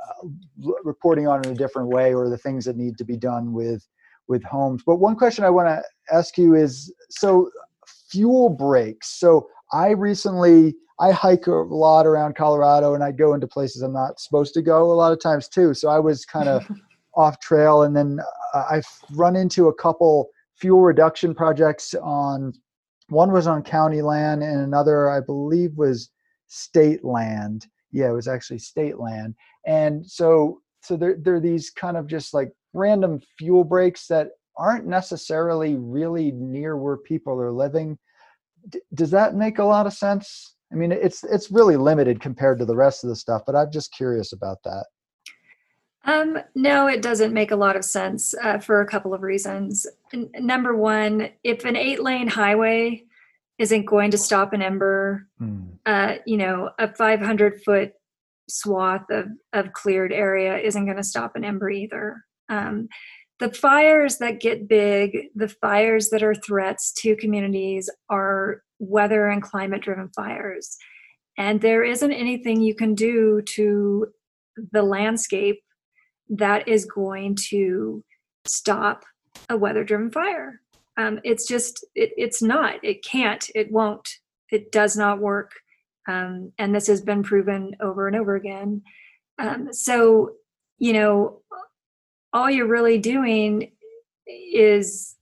[0.04, 0.28] uh,
[0.82, 3.86] reporting on it a different way or the things that need to be done with
[4.26, 4.82] with homes.
[4.84, 5.82] But one question I want to
[6.14, 7.50] ask you is so
[8.08, 9.08] fuel breaks.
[9.20, 13.92] So I recently I hike a lot around Colorado and I go into places I'm
[13.92, 15.74] not supposed to go a lot of times too.
[15.74, 16.66] So I was kind of
[17.16, 18.20] off trail and then
[18.54, 22.52] uh, I've run into a couple fuel reduction projects on
[23.08, 26.10] one was on county land and another I believe was
[26.46, 27.66] state land.
[27.92, 29.34] Yeah, it was actually state land.
[29.66, 34.30] And so so there there are these kind of just like random fuel breaks that
[34.56, 37.98] aren't necessarily really near where people are living.
[38.68, 40.56] D- does that make a lot of sense?
[40.72, 43.70] I mean, it's it's really limited compared to the rest of the stuff, but I'm
[43.70, 44.86] just curious about that.
[46.04, 49.86] Um, no, it doesn't make a lot of sense uh, for a couple of reasons.
[50.12, 53.04] N- number one, if an eight lane highway
[53.58, 55.66] isn't going to stop an ember, mm.
[55.86, 57.92] uh, you know, a 500 foot
[58.48, 62.22] swath of, of cleared area isn't going to stop an ember either.
[62.50, 62.88] Um,
[63.40, 69.42] the fires that get big, the fires that are threats to communities are weather and
[69.42, 70.76] climate driven fires.
[71.36, 74.06] And there isn't anything you can do to
[74.70, 75.63] the landscape
[76.28, 78.02] that is going to
[78.46, 79.04] stop
[79.48, 80.60] a weather driven fire.
[80.96, 84.08] Um, it's just, it, it's not, it can't, it won't,
[84.50, 85.52] it does not work.
[86.06, 88.82] Um, and this has been proven over and over again.
[89.38, 90.32] Um, so,
[90.78, 91.42] you know,
[92.32, 93.72] all you're really doing
[94.26, 95.16] is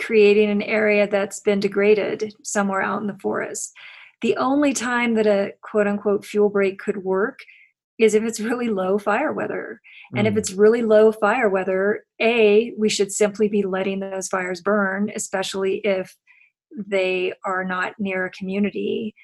[0.00, 3.72] creating an area that's been degraded somewhere out in the forest.
[4.20, 7.40] The only time that a quote unquote fuel break could work
[7.98, 9.80] is if it's really low fire weather.
[10.16, 10.30] And mm.
[10.30, 15.10] if it's really low fire weather, A, we should simply be letting those fires burn,
[15.14, 16.16] especially if
[16.76, 19.14] they are not near a community.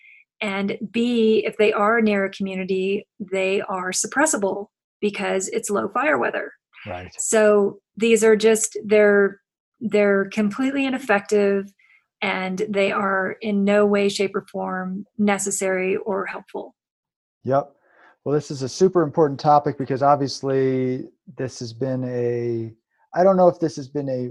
[0.40, 4.66] And B, if they are near a community, they are suppressible
[5.00, 6.52] because it's low fire weather.
[6.86, 7.12] Right.
[7.18, 9.40] So these are just they're
[9.80, 11.66] they're completely ineffective
[12.20, 16.74] and they are in no way shape or form necessary or helpful.
[17.44, 17.70] Yep.
[18.24, 22.72] Well, this is a super important topic because obviously this has been a
[23.16, 24.30] I don't know if this has been a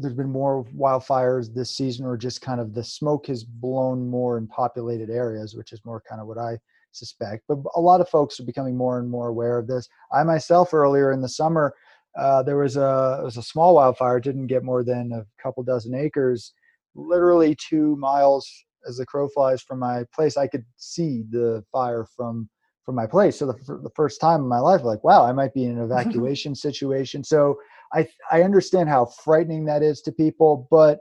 [0.00, 4.38] there's been more wildfires this season or just kind of the smoke has blown more
[4.38, 6.58] in populated areas, which is more kind of what I
[6.92, 7.42] suspect.
[7.48, 9.88] But a lot of folks are becoming more and more aware of this.
[10.12, 11.74] I myself earlier in the summer,
[12.16, 15.92] uh, there was a was a small wildfire, didn't get more than a couple dozen
[15.94, 16.52] acres,
[16.94, 18.48] literally two miles
[18.88, 20.36] as the crow flies from my place.
[20.36, 22.48] I could see the fire from
[22.84, 23.38] from my place.
[23.38, 25.72] So the, for the first time in my life, like, wow, I might be in
[25.72, 25.92] an mm-hmm.
[25.92, 27.24] evacuation situation.
[27.24, 27.58] So
[27.92, 31.00] I I understand how frightening that is to people, but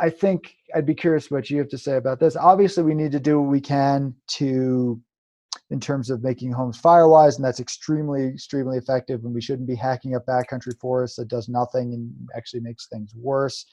[0.00, 2.36] I think I'd be curious what you have to say about this.
[2.36, 5.00] Obviously, we need to do what we can to
[5.70, 9.24] in terms of making homes firewise, and that's extremely, extremely effective.
[9.24, 13.14] And we shouldn't be hacking up backcountry forests that does nothing and actually makes things
[13.14, 13.66] worse.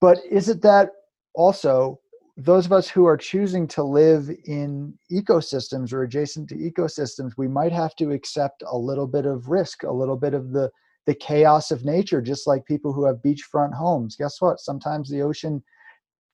[0.00, 0.90] But is it that
[1.34, 2.00] also
[2.36, 7.46] those of us who are choosing to live in ecosystems or adjacent to ecosystems, we
[7.46, 10.70] might have to accept a little bit of risk, a little bit of the
[11.06, 14.16] the chaos of nature, just like people who have beachfront homes.
[14.16, 14.58] Guess what?
[14.58, 15.62] Sometimes the ocean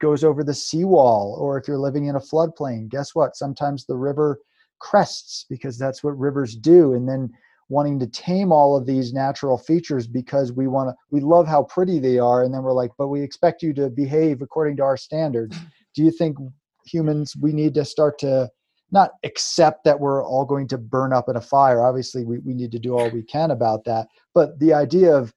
[0.01, 3.35] goes over the seawall, or if you're living in a floodplain, guess what?
[3.35, 4.41] Sometimes the river
[4.79, 6.95] crests because that's what rivers do.
[6.95, 7.31] And then
[7.69, 11.65] wanting to tame all of these natural features because we want to, we love how
[11.65, 12.43] pretty they are.
[12.43, 15.57] And then we're like, but we expect you to behave according to our standards.
[15.95, 16.37] Do you think
[16.85, 18.51] humans, we need to start to
[18.93, 21.85] not accept that we're all going to burn up in a fire.
[21.85, 24.09] Obviously, we, we need to do all we can about that.
[24.35, 25.33] But the idea of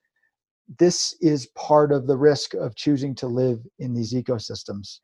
[0.80, 5.00] this is part of the risk of choosing to live in these ecosystems.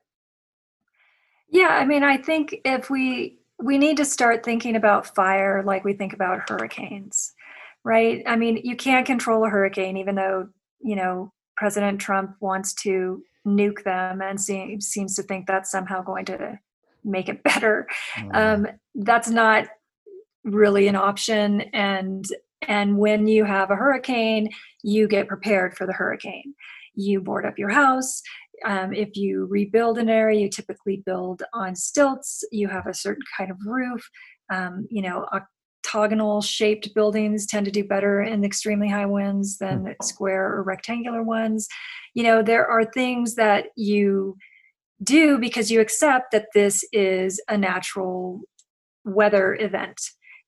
[1.50, 5.84] Yeah, I mean, I think if we we need to start thinking about fire like
[5.84, 7.34] we think about hurricanes,
[7.84, 8.24] right?
[8.26, 10.48] I mean, you can't control a hurricane, even though
[10.80, 16.02] you know President Trump wants to nuke them and seems seems to think that's somehow
[16.04, 16.60] going to
[17.04, 17.88] make it better.
[18.18, 18.36] Mm-hmm.
[18.36, 19.68] Um, that's not
[20.44, 21.62] really an option.
[21.74, 22.26] And
[22.68, 24.50] and when you have a hurricane,
[24.84, 26.54] you get prepared for the hurricane.
[26.94, 28.22] You board up your house.
[28.66, 32.44] Um, if you rebuild an area, you typically build on stilts.
[32.52, 34.08] You have a certain kind of roof.
[34.52, 35.26] Um, you know,
[35.90, 40.04] octagonal shaped buildings tend to do better in extremely high winds than mm-hmm.
[40.04, 41.68] square or rectangular ones.
[42.14, 44.38] You know, there are things that you
[45.02, 48.42] do because you accept that this is a natural
[49.06, 50.00] weather event.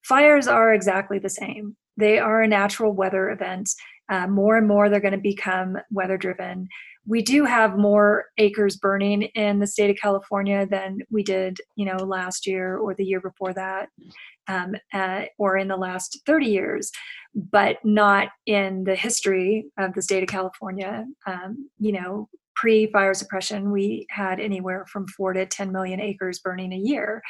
[0.04, 1.76] Fires are exactly the same.
[1.98, 3.70] They are a natural weather event.
[4.10, 6.68] Uh, more and more, they're going to become weather driven.
[7.08, 11.86] We do have more acres burning in the state of California than we did, you
[11.86, 13.90] know, last year or the year before that,
[14.48, 16.92] um, uh, or in the last 30 years,
[17.34, 21.06] but not in the history of the state of California.
[21.26, 26.40] Um, you know, pre fire suppression, we had anywhere from four to 10 million acres
[26.40, 27.22] burning a year.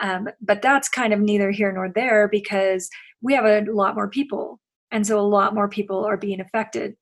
[0.00, 2.88] Um, but that's kind of neither here nor there because
[3.20, 4.60] we have a lot more people.
[4.90, 6.94] And so a lot more people are being affected.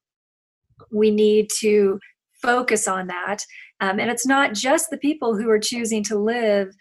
[0.91, 1.99] We need to
[2.43, 3.39] focus on that.
[3.81, 6.75] Um, and it's not just the people who are choosing to live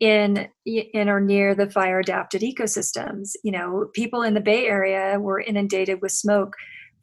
[0.00, 5.20] in in or near the fire adapted ecosystems you know people in the bay area
[5.20, 6.54] were inundated with smoke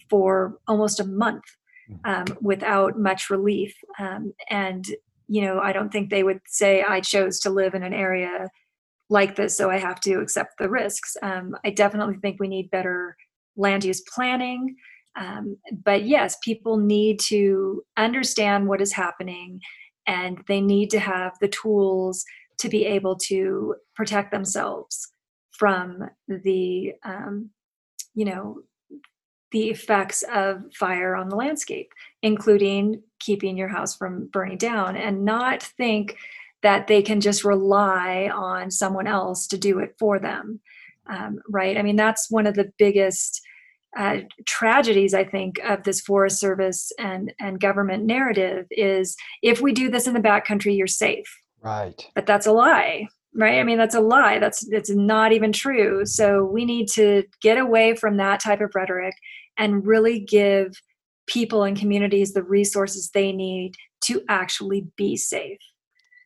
[0.09, 1.43] for almost a month
[1.87, 1.95] hmm.
[2.05, 4.85] um, without much relief um, and
[5.27, 8.49] you know i don't think they would say i chose to live in an area
[9.11, 12.71] like this so i have to accept the risks um, i definitely think we need
[12.71, 13.15] better
[13.55, 14.75] land use planning
[15.17, 19.59] um, but yes people need to understand what is happening
[20.05, 22.23] and they need to have the tools
[22.59, 25.11] to be able to protect themselves
[25.51, 27.49] from the um,
[28.13, 28.61] you know
[29.51, 31.91] the effects of fire on the landscape,
[32.21, 36.17] including keeping your house from burning down, and not think
[36.63, 40.59] that they can just rely on someone else to do it for them.
[41.09, 41.77] Um, right?
[41.77, 43.41] I mean, that's one of the biggest
[43.97, 49.73] uh, tragedies I think of this Forest Service and and government narrative is if we
[49.73, 51.25] do this in the backcountry, you're safe.
[51.61, 52.05] Right.
[52.15, 53.59] But that's a lie right?
[53.59, 54.39] I mean that's a lie.
[54.39, 56.05] That's it's not even true.
[56.05, 59.13] So we need to get away from that type of rhetoric
[59.57, 60.73] and really give
[61.27, 65.59] people and communities the resources they need to actually be safe.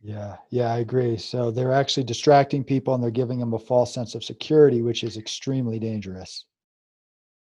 [0.02, 0.38] Yeah.
[0.50, 1.18] Yeah i agree.
[1.18, 5.04] So they're actually distracting people and they're giving them a false sense of security which
[5.04, 6.46] is extremely dangerous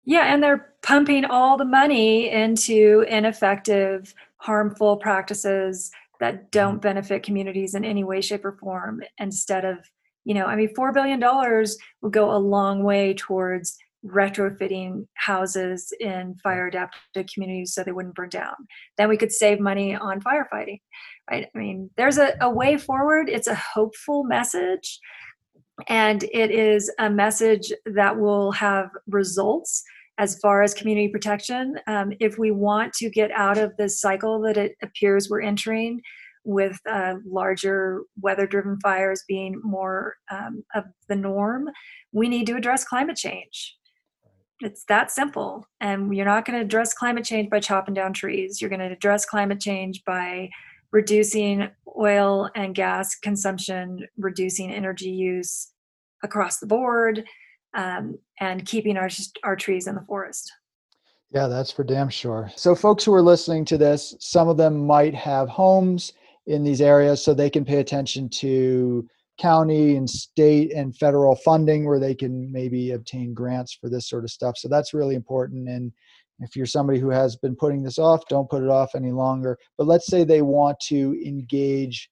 [0.07, 5.91] yeah and they're pumping all the money into ineffective harmful practices
[6.21, 6.81] that don't mm-hmm.
[6.81, 9.79] benefit communities in any way shape or form instead of
[10.25, 15.93] you know i mean 4 billion dollars would go a long way towards retrofitting houses
[15.99, 18.55] in fire adapted communities so they wouldn't burn down.
[18.99, 20.79] Then we could save money on firefighting
[21.31, 21.49] right?
[21.55, 23.29] I mean there's a, a way forward.
[23.29, 24.99] It's a hopeful message
[25.89, 29.83] and it is a message that will have results
[30.19, 31.79] as far as community protection.
[31.87, 36.01] Um, if we want to get out of this cycle that it appears we're entering
[36.45, 41.69] with uh, larger weather driven fires being more um, of the norm,
[42.13, 43.77] we need to address climate change.
[44.61, 45.67] It's that simple.
[45.81, 48.61] And you're not going to address climate change by chopping down trees.
[48.61, 50.49] You're going to address climate change by
[50.93, 55.73] reducing oil and gas consumption, reducing energy use
[56.23, 57.25] across the board,
[57.77, 59.09] um, and keeping our
[59.45, 60.51] our trees in the forest.
[61.31, 62.51] Yeah, that's for damn sure.
[62.57, 66.13] So, folks who are listening to this, some of them might have homes
[66.47, 69.07] in these areas, so they can pay attention to
[69.39, 74.25] county and state and federal funding where they can maybe obtain grants for this sort
[74.25, 74.57] of stuff.
[74.57, 75.69] So, that's really important.
[75.69, 75.93] And
[76.41, 79.59] if you're somebody who has been putting this off, don't put it off any longer.
[79.77, 82.09] But let's say they want to engage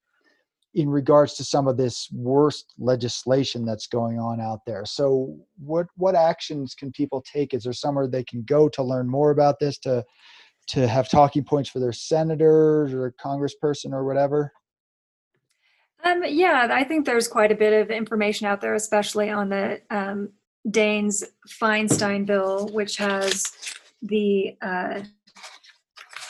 [0.74, 4.84] in regards to some of this worst legislation that's going on out there.
[4.84, 7.54] So what what actions can people take?
[7.54, 10.04] Is there somewhere they can go to learn more about this to
[10.66, 14.52] to have talking points for their senators or congressperson or whatever?
[16.02, 19.80] Um, yeah, I think there's quite a bit of information out there, especially on the
[19.90, 20.30] um,
[20.68, 23.52] Daines Feinstein bill, which has
[24.02, 25.00] the uh,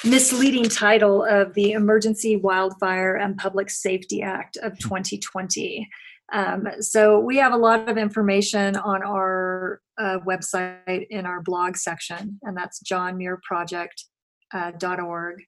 [0.04, 5.88] misleading title of the Emergency Wildfire and Public Safety Act of 2020.
[6.32, 11.76] Um, so we have a lot of information on our uh, website in our blog
[11.76, 15.40] section, and that's johnmuirproject.org.
[15.40, 15.42] Uh,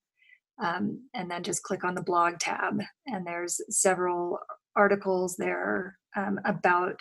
[0.59, 4.39] um, and then just click on the blog tab, and there's several
[4.75, 6.99] articles there um, about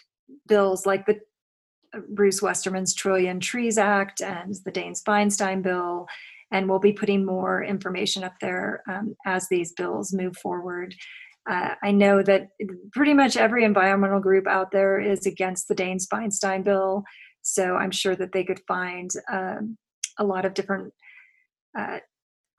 [0.48, 1.22] bills like the
[1.94, 6.06] uh, Bruce Westerman's Trillion Trees Act and the Daines Feinstein bill
[6.52, 10.96] and we'll be putting more information up there um, as these bills move forward.
[11.50, 12.50] Uh, I know that
[12.92, 17.04] pretty much every environmental group out there is against the Daines Feinstein bill,
[17.42, 19.78] so I'm sure that they could find um,
[20.18, 20.92] a lot of different
[21.78, 22.00] uh,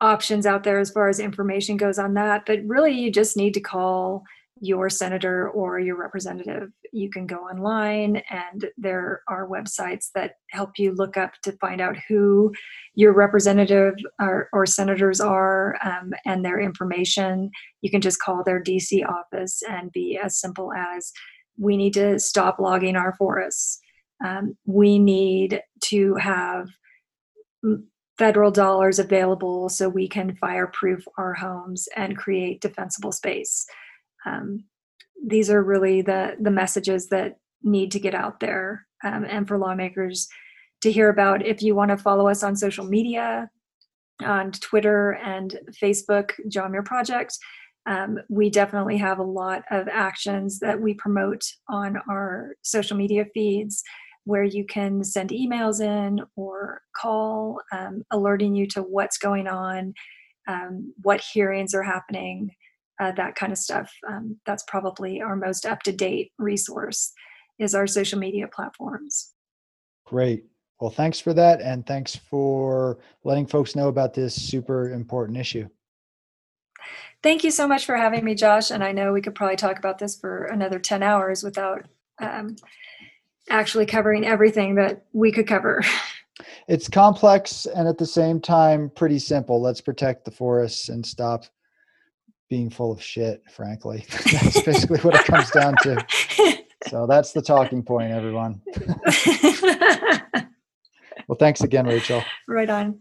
[0.00, 2.44] options out there as far as information goes on that.
[2.46, 4.22] But really, you just need to call
[4.60, 6.70] your senator or your representative.
[6.92, 11.80] You can go online, and there are websites that help you look up to find
[11.80, 12.52] out who
[12.94, 17.50] your representative or, or senators are um, and their information.
[17.82, 21.12] You can just call their DC office and be as simple as
[21.58, 23.80] we need to stop logging our forests.
[24.24, 26.68] Um, we need to have
[28.18, 33.66] federal dollars available so we can fireproof our homes and create defensible space.
[34.26, 34.64] Um,
[35.24, 39.58] these are really the the messages that need to get out there um, and for
[39.58, 40.28] lawmakers
[40.82, 41.44] to hear about.
[41.44, 43.48] If you want to follow us on social media,
[44.22, 47.36] on Twitter and Facebook, John Muir Project,
[47.86, 53.26] um, we definitely have a lot of actions that we promote on our social media
[53.32, 53.82] feeds
[54.24, 59.94] where you can send emails in or call um, alerting you to what's going on,
[60.48, 62.50] um, what hearings are happening,
[63.00, 63.92] uh, that kind of stuff.
[64.08, 67.12] Um, that's probably our most up to date resource
[67.58, 69.32] is our social media platforms.
[70.04, 70.44] Great.
[70.80, 71.60] Well, thanks for that.
[71.60, 75.68] And thanks for letting folks know about this super important issue.
[77.22, 78.70] Thank you so much for having me, Josh.
[78.70, 81.86] And I know we could probably talk about this for another 10 hours without
[82.20, 82.56] um,
[83.48, 85.82] actually covering everything that we could cover.
[86.68, 89.60] It's complex and at the same time pretty simple.
[89.60, 91.46] Let's protect the forests and stop
[92.48, 94.04] being full of shit, frankly.
[94.32, 96.06] that's basically what it comes down to.
[96.88, 98.60] So that's the talking point, everyone.
[101.26, 102.22] well, thanks again, Rachel.
[102.46, 102.98] Right on.